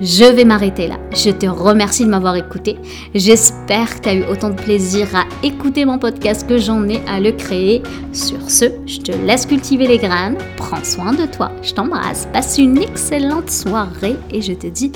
Je 0.00 0.24
vais 0.24 0.44
m'arrêter 0.44 0.86
là. 0.86 0.96
Je 1.12 1.30
te 1.30 1.46
remercie 1.46 2.04
de 2.04 2.10
m'avoir 2.10 2.36
écouté. 2.36 2.76
J'espère 3.14 3.96
que 3.96 4.02
tu 4.02 4.08
as 4.08 4.14
eu 4.14 4.24
autant 4.24 4.50
de 4.50 4.54
plaisir 4.54 5.08
à 5.14 5.24
écouter 5.42 5.84
mon 5.84 5.98
podcast 5.98 6.48
que 6.48 6.58
j'en 6.58 6.88
ai 6.88 7.00
à 7.08 7.20
le 7.20 7.32
créer. 7.32 7.82
Sur 8.12 8.48
ce, 8.48 8.66
je 8.86 8.98
te 8.98 9.12
laisse 9.12 9.46
cultiver 9.46 9.86
les 9.86 9.98
graines. 9.98 10.38
Prends 10.56 10.84
soin 10.84 11.12
de 11.12 11.26
toi. 11.26 11.50
Je 11.62 11.72
t'embrasse. 11.74 12.28
Passe 12.32 12.58
une 12.58 12.78
excellente 12.78 13.50
soirée 13.50 14.16
et 14.30 14.40
je 14.40 14.52
te 14.52 14.66
dis 14.66 14.92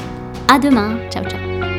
à 0.48 0.58
demain. 0.58 0.96
Ciao, 1.10 1.24
ciao. 1.24 1.71